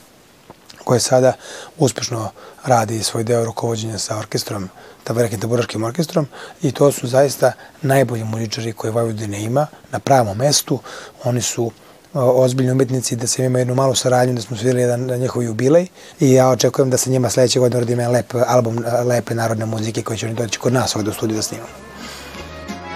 koji 0.85 1.01
sada 1.01 1.33
uspešno 1.79 2.31
radi 2.65 3.03
svoj 3.03 3.25
deo 3.25 3.45
rukovodđenja 3.45 3.99
sa 3.99 4.19
orkestrom, 4.19 4.69
Tabarakim 5.05 5.41
taburaškim 5.41 5.85
orkestrom 5.85 6.27
i 6.63 6.73
to 6.73 6.93
su 6.93 7.07
zaista 7.07 7.53
najbolji 7.83 8.25
muzičari 8.25 8.73
koje 8.73 8.91
Vojvodina 8.91 9.37
ima 9.37 9.67
na 9.93 9.99
pravom 9.99 10.39
mestu. 10.39 10.79
Oni 11.25 11.43
su 11.43 11.65
o, 11.67 11.71
ozbiljni 12.15 12.73
umetnici, 12.73 13.17
da 13.17 13.27
se 13.27 13.45
ima 13.45 13.59
jednu 13.59 13.75
malu 13.75 13.95
saradnju, 13.95 14.35
da 14.35 14.41
smo 14.41 14.57
svirali 14.57 14.81
jedan 14.81 15.07
na 15.07 15.17
njihov 15.17 15.43
jubilej 15.43 15.87
i 16.21 16.33
ja 16.33 16.49
očekujem 16.49 16.91
da 16.91 16.97
sa 16.97 17.11
njima 17.11 17.31
sledeće 17.31 17.61
godine 17.61 17.81
radim 17.81 17.99
jedan 17.99 18.13
lep 18.13 18.35
album 18.47 18.85
lepe 19.05 19.35
narodne 19.35 19.67
muzike 19.67 20.03
koji 20.03 20.19
će 20.19 20.27
oni 20.27 20.35
doći 20.35 20.59
kod 20.59 20.73
nas 20.73 20.97
ovde 20.97 21.11
u 21.11 21.13
studiju 21.13 21.37
da 21.37 21.43
snimamo. 21.43 21.71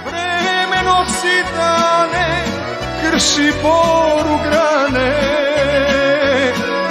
Vreme 0.07 0.83
nosi 0.83 1.37
dane, 1.57 2.44
krši 3.03 3.53
boru 3.62 4.38
grane, 4.44 5.14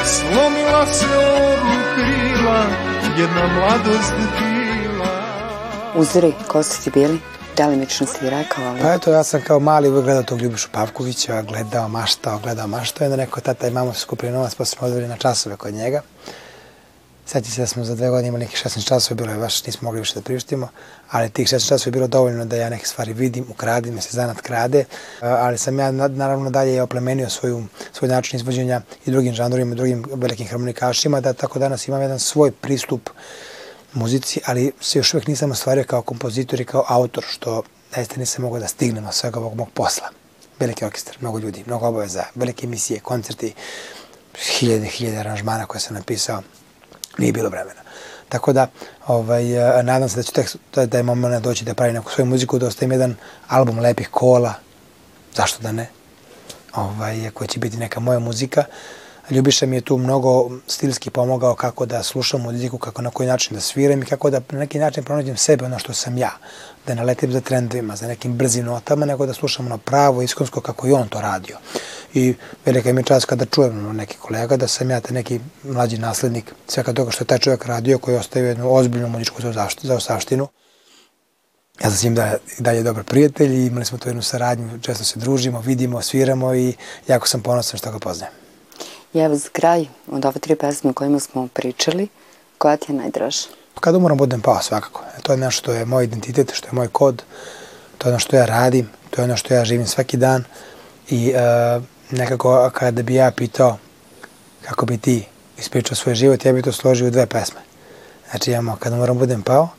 slomila 0.06 0.94
se 0.94 1.06
oru 1.06 1.74
krila, 1.96 2.66
jedna 3.18 3.48
mladost 3.48 4.14
bila. 4.40 5.24
Uzori, 5.96 6.34
ko 6.48 6.64
su 6.64 6.84
ti 6.84 6.92
bili? 6.92 7.20
Delimično 7.58 8.08
si 8.08 8.30
rekao, 8.30 8.66
ali... 8.66 8.82
Pa 8.82 8.94
eto, 8.94 9.12
ja 9.12 9.24
sam 9.24 9.42
kao 9.42 9.60
mali 9.60 9.90
uvek 9.90 10.04
gledao 10.04 10.24
tog 10.24 10.42
Ljubišu 10.42 10.70
Pavkovića, 10.72 11.42
gledao, 11.42 11.88
maštao, 11.88 12.40
gledao, 12.40 12.68
maštao, 12.68 13.06
i 13.06 13.08
onda 13.08 13.18
neko 13.18 13.42
tata 13.42 13.68
i 13.68 13.72
mama 13.72 13.94
su 13.94 14.00
skupili 14.00 14.32
novac, 14.32 14.56
pa 14.56 14.66
smo 14.66 14.88
odveli 14.88 15.08
na 15.08 15.18
časove 15.18 15.56
kod 15.56 15.74
njega. 15.74 16.02
Sjeti 17.26 17.52
se 17.52 17.62
da 17.62 17.68
smo 17.68 17.84
za 17.84 17.96
dve 17.96 18.10
godine 18.10 18.28
imali 18.28 18.44
nekih 18.46 18.64
16 18.66 18.88
časova, 18.88 19.16
bilo 19.16 19.32
je 19.32 19.38
baš, 19.38 19.66
nismo 19.66 19.86
mogli 19.86 20.00
više 20.00 20.16
da 20.16 20.22
priuštimo, 20.22 20.68
ali 21.12 21.30
tih 21.30 21.48
16 21.48 21.68
časova 21.70 21.90
je 21.90 21.92
bilo 21.92 22.08
dovoljno 22.08 22.46
da 22.46 22.56
ja 22.56 22.70
neke 22.70 22.86
stvari 22.86 23.14
vidim, 23.14 23.46
ukradim, 23.50 24.02
se 24.02 24.10
zanat 24.12 24.42
krade, 24.42 24.86
ali 25.22 25.58
sam 25.58 25.80
ja 25.80 25.92
naravno 25.92 26.50
dalje 26.50 26.82
oplemenio 26.82 27.30
svoju, 27.30 27.64
svoj 27.94 28.10
način 28.10 28.40
izvođenja 28.40 28.82
i 29.06 29.12
drugim 29.12 29.34
žanrovima, 29.34 29.74
i 29.74 29.76
drugim 29.76 30.06
velikim 30.14 30.48
harmonikašima, 30.48 31.22
da 31.22 31.34
tako 31.34 31.60
danas 31.60 31.88
imam 31.88 32.02
jedan 32.02 32.20
svoj 32.20 32.52
pristup 32.52 33.10
muzici, 33.94 34.40
ali 34.46 34.72
se 34.82 35.00
još 35.00 35.14
uvek 35.14 35.28
nisam 35.28 35.52
ostvario 35.52 35.84
kao 35.84 36.02
kompozitor 36.02 36.62
i 36.62 36.66
kao 36.66 36.86
autor, 36.88 37.24
što 37.28 37.64
zaista 37.96 38.16
nisam 38.18 38.44
mogao 38.44 38.60
da 38.60 38.68
stignem 38.68 39.08
od 39.08 39.14
svega 39.14 39.40
ovog 39.40 39.56
mog 39.56 39.70
posla. 39.74 40.10
Veliki 40.60 40.86
orkestar, 40.86 41.16
mnogo 41.22 41.40
ljudi, 41.40 41.64
mnogo 41.66 41.88
obaveza, 41.88 42.24
velike 42.36 42.66
emisije, 42.66 43.00
koncerti, 43.00 43.54
hiljade, 44.38 44.86
hiljade 44.88 45.18
aranžmana 45.18 45.66
koje 45.66 45.82
sam 45.82 45.96
napisao, 45.96 46.42
nije 47.18 47.34
bilo 47.34 47.50
vremena. 47.50 47.82
Tako 48.30 48.54
da, 48.54 48.68
ovaj, 49.08 49.44
nadam 49.84 50.10
se 50.10 50.16
da 50.16 50.24
ću 50.24 50.32
tek 50.32 50.56
da, 50.76 50.86
da 50.86 50.98
je 50.98 51.04
moment 51.04 51.44
doći 51.44 51.66
da 51.66 51.74
pravi 51.74 51.94
neku 51.94 52.12
svoju 52.12 52.26
muziku, 52.26 52.60
da 52.60 52.68
ostavim 52.68 52.92
jedan 52.92 53.16
album 53.48 53.80
lepih 53.80 54.10
kola, 54.10 54.54
zašto 55.36 55.64
da 55.64 55.72
ne, 55.72 55.90
ovaj, 56.76 57.30
koji 57.34 57.48
će 57.48 57.60
biti 57.60 57.78
neka 57.78 58.00
moja 58.00 58.20
muzika, 58.20 58.64
Ljubiša 59.30 59.66
mi 59.66 59.76
je 59.76 59.82
tu 59.82 59.98
mnogo 59.98 60.50
stilski 60.68 61.10
pomogao 61.10 61.56
kako 61.56 61.86
da 61.86 62.04
slušam 62.04 62.42
muziku, 62.42 62.78
kako 62.78 63.02
na 63.02 63.10
koji 63.10 63.28
način 63.28 63.56
da 63.56 63.62
sviram 63.62 64.02
i 64.02 64.06
kako 64.06 64.30
da 64.30 64.42
na 64.52 64.60
neki 64.60 64.80
način 64.80 65.04
pronađem 65.04 65.38
sebe, 65.38 65.66
ono 65.66 65.80
što 65.80 65.94
sam 65.94 66.18
ja. 66.18 66.32
Da 66.88 66.96
ne 66.96 67.04
letim 67.04 67.32
za 67.32 67.42
trendovima, 67.42 67.96
za 67.96 68.08
nekim 68.08 68.38
brzim 68.38 68.66
notama, 68.66 69.06
nego 69.06 69.26
da 69.26 69.34
slušam 69.34 69.66
ono 69.66 69.78
pravo, 69.78 70.22
iskonsko 70.22 70.62
kako 70.62 70.88
i 70.88 70.92
on 70.92 71.08
to 71.08 71.22
radio. 71.22 71.58
I 72.14 72.36
velika 72.66 72.94
mi 72.94 73.00
je 73.00 73.06
čast 73.06 73.26
kada 73.26 73.46
čujem 73.46 73.96
neki 73.96 74.18
kolega 74.18 74.58
da 74.58 74.68
sam 74.68 74.92
ja 74.92 75.00
te 75.00 75.14
neki 75.14 75.40
mlađi 75.64 75.98
naslednik 75.98 76.54
svega 76.68 76.94
toga 76.94 77.12
što 77.12 77.24
je 77.24 77.28
taj 77.28 77.40
čovjek 77.40 77.66
radio 77.66 77.98
koji 77.98 78.18
ostavio 78.18 78.48
jednu 78.48 78.74
ozbiljnu 78.74 79.08
muzičku 79.10 79.42
za 79.82 79.96
osaštinu. 79.96 80.48
Ja 81.84 81.90
sam 81.90 81.98
s 81.98 82.04
njim 82.04 82.16
da, 82.16 82.36
dalje 82.60 82.84
dobar 82.84 83.04
prijatelj 83.04 83.56
i 83.56 83.66
imali 83.66 83.86
smo 83.86 83.98
tu 83.98 84.10
jednu 84.10 84.22
saradnju, 84.22 84.80
često 84.82 85.04
se 85.04 85.20
družimo, 85.20 85.62
vidimo, 85.62 86.02
sviramo 86.02 86.56
i 86.56 86.74
jako 87.08 87.28
sam 87.28 87.42
ponosan 87.42 87.78
što 87.78 87.92
ga 87.92 88.00
poznajem. 88.00 88.43
I 89.14 89.20
evo 89.20 89.36
za 89.36 89.50
kraj, 89.52 89.86
od 90.08 90.26
ove 90.26 90.40
tri 90.40 90.56
pesme 90.56 90.90
o 90.90 90.94
kojima 90.94 91.20
smo 91.20 91.48
pričali, 91.54 92.08
koja 92.58 92.78
ti 92.78 92.92
je 92.92 92.96
najdraža? 92.96 93.48
Kada 93.80 93.98
umoram 93.98 94.18
budem 94.18 94.42
pao 94.42 94.62
svakako. 94.62 95.04
E, 95.18 95.22
to 95.22 95.32
je 95.32 95.38
nešto 95.38 95.60
što 95.60 95.74
je 95.74 95.86
moj 95.86 96.04
identitet, 96.04 96.52
što 96.54 96.68
je 96.68 96.74
moj 96.74 96.88
kod, 96.88 97.24
to 97.98 98.08
je 98.08 98.12
ono 98.12 98.20
što 98.20 98.36
ja 98.36 98.46
radim, 98.46 98.90
to 99.10 99.22
je 99.22 99.26
ono 99.26 99.38
što 99.38 99.54
ja 99.54 99.66
živim 99.66 99.88
svaki 99.88 100.18
dan 100.18 100.44
i 101.10 101.34
uh, 101.36 101.84
nekako 102.12 102.72
kada 102.74 103.02
bi 103.02 103.16
ja 103.16 103.32
pitao 103.32 103.78
kako 104.62 104.86
bi 104.86 104.98
ti 104.98 105.26
ispričao 105.58 105.96
svoj 105.96 106.16
život, 106.16 106.46
ja 106.46 106.54
bih 106.54 106.64
to 106.64 106.72
složio 106.72 107.08
u 107.08 107.12
dve 107.12 107.26
pesme. 107.26 107.60
Znači 108.30 108.52
imamo 108.52 108.78
Kada 108.80 108.96
umoram 108.96 109.18
budem 109.18 109.42
pao 109.42 109.70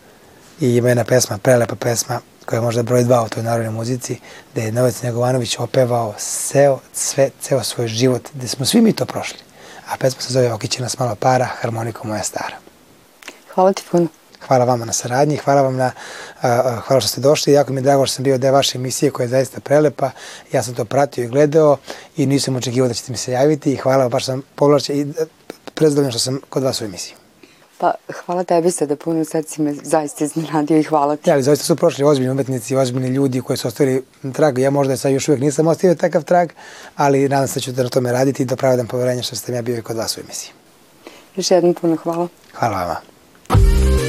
i 0.61 0.77
ima 0.77 0.89
jedna 0.89 1.05
pesma, 1.05 1.39
prelepa 1.39 1.75
pesma 1.77 2.21
koja 2.47 2.57
je 2.57 2.63
možda 2.63 2.83
broj 2.83 3.05
dva 3.05 3.23
u 3.23 3.29
toj 3.29 3.43
narodnoj 3.43 3.73
muzici, 3.73 4.19
gde 4.53 4.63
je 4.63 4.73
Novac 4.73 5.03
Negovanović 5.03 5.59
opevao 5.59 6.15
seo, 6.19 6.79
sve, 6.93 7.31
ceo 7.41 7.63
svoj 7.63 7.89
život, 7.89 8.29
gde 8.35 8.49
smo 8.49 8.67
svi 8.67 8.81
mi 8.81 8.93
to 8.93 9.07
prošli. 9.07 9.39
A 9.89 9.97
pesma 9.97 10.21
se 10.21 10.33
zove 10.33 10.53
Okiće 10.53 10.83
nas 10.83 10.99
malo 10.99 11.15
para, 11.15 11.45
harmoniku 11.45 12.09
moja 12.09 12.23
stara. 12.23 12.57
Hvala 13.55 13.73
ti 13.73 13.83
puno. 13.91 14.07
Hvala 14.47 14.65
vama 14.65 14.85
na 14.85 14.93
saradnji, 14.93 15.37
hvala 15.37 15.63
vam 15.63 15.77
na, 15.77 15.93
a, 16.43 16.81
hvala 16.87 17.01
što 17.01 17.09
ste 17.09 17.21
došli. 17.21 17.53
Jako 17.53 17.73
mi 17.73 17.81
je 17.81 17.83
drago 17.83 18.07
što 18.07 18.15
sam 18.15 18.25
bio 18.25 18.39
deo 18.39 18.53
vaše 18.53 18.79
emisije 18.79 19.11
koja 19.11 19.25
je 19.25 19.29
zaista 19.29 19.61
prelepa. 19.61 20.11
Ja 20.53 20.63
sam 20.63 20.75
to 20.75 20.85
pratio 20.85 21.25
i 21.25 21.29
gledao 21.29 21.77
i 22.17 22.27
nisam 22.27 22.57
očekivao 22.57 22.89
da 22.89 22.95
ćete 22.95 23.13
mi 23.13 23.19
se 23.19 23.33
javiti 23.33 23.73
i 23.73 23.77
hvala, 23.77 24.09
baš 24.09 24.25
sam 24.25 24.43
povlačen 24.55 24.97
i 24.97 25.13
prezdovoljno 25.75 26.11
što 26.11 26.19
sam 26.19 26.41
kod 26.49 26.63
vas 26.63 26.81
u 26.81 26.85
emisiji. 26.85 27.15
Pa, 27.79 27.95
hvala 28.25 28.45
tebi 28.45 28.71
se 28.71 28.87
da 28.87 28.97
puno 28.97 29.25
sad 29.25 29.49
si 29.49 29.63
me 29.63 29.75
zaista 29.75 30.25
iznenadio 30.25 30.79
i 30.79 30.83
hvala 30.83 31.17
ti. 31.17 31.31
Ja, 31.31 31.35
ali 31.35 31.43
zaista 31.43 31.65
su 31.65 31.77
prošli 31.77 32.05
ozbiljni 32.05 32.31
umetnici, 32.31 32.77
ozbiljni 32.77 33.09
ljudi 33.09 33.41
koji 33.41 33.57
su 33.57 33.69
ostavili 33.69 34.05
trag. 34.33 34.59
Ja 34.59 34.71
možda 34.71 34.97
sad 34.97 35.13
još 35.13 35.29
uvijek 35.29 35.43
nisam 35.43 35.67
ostavio 35.67 35.95
takav 35.95 36.23
trag, 36.23 36.51
ali 36.97 37.29
nadam 37.29 37.49
se 37.49 37.55
da 37.55 37.61
ću 37.61 37.73
da 37.73 37.83
na 37.83 37.89
tome 37.89 38.13
raditi 38.13 38.43
i 38.43 38.47
da 38.47 38.57
pravdam 38.57 38.87
poverenje 38.87 39.23
što 39.23 39.37
ste 39.37 39.53
ja 39.53 39.63
bio 39.63 39.79
i 39.79 39.83
kod 39.83 39.97
vas 39.97 40.17
u 40.17 40.21
emisiji. 40.21 40.53
Još 41.37 41.51
jednom 41.51 41.75
puno 41.75 41.97
hvala. 41.97 42.29
Hvala 42.53 42.79
vama. 42.79 44.04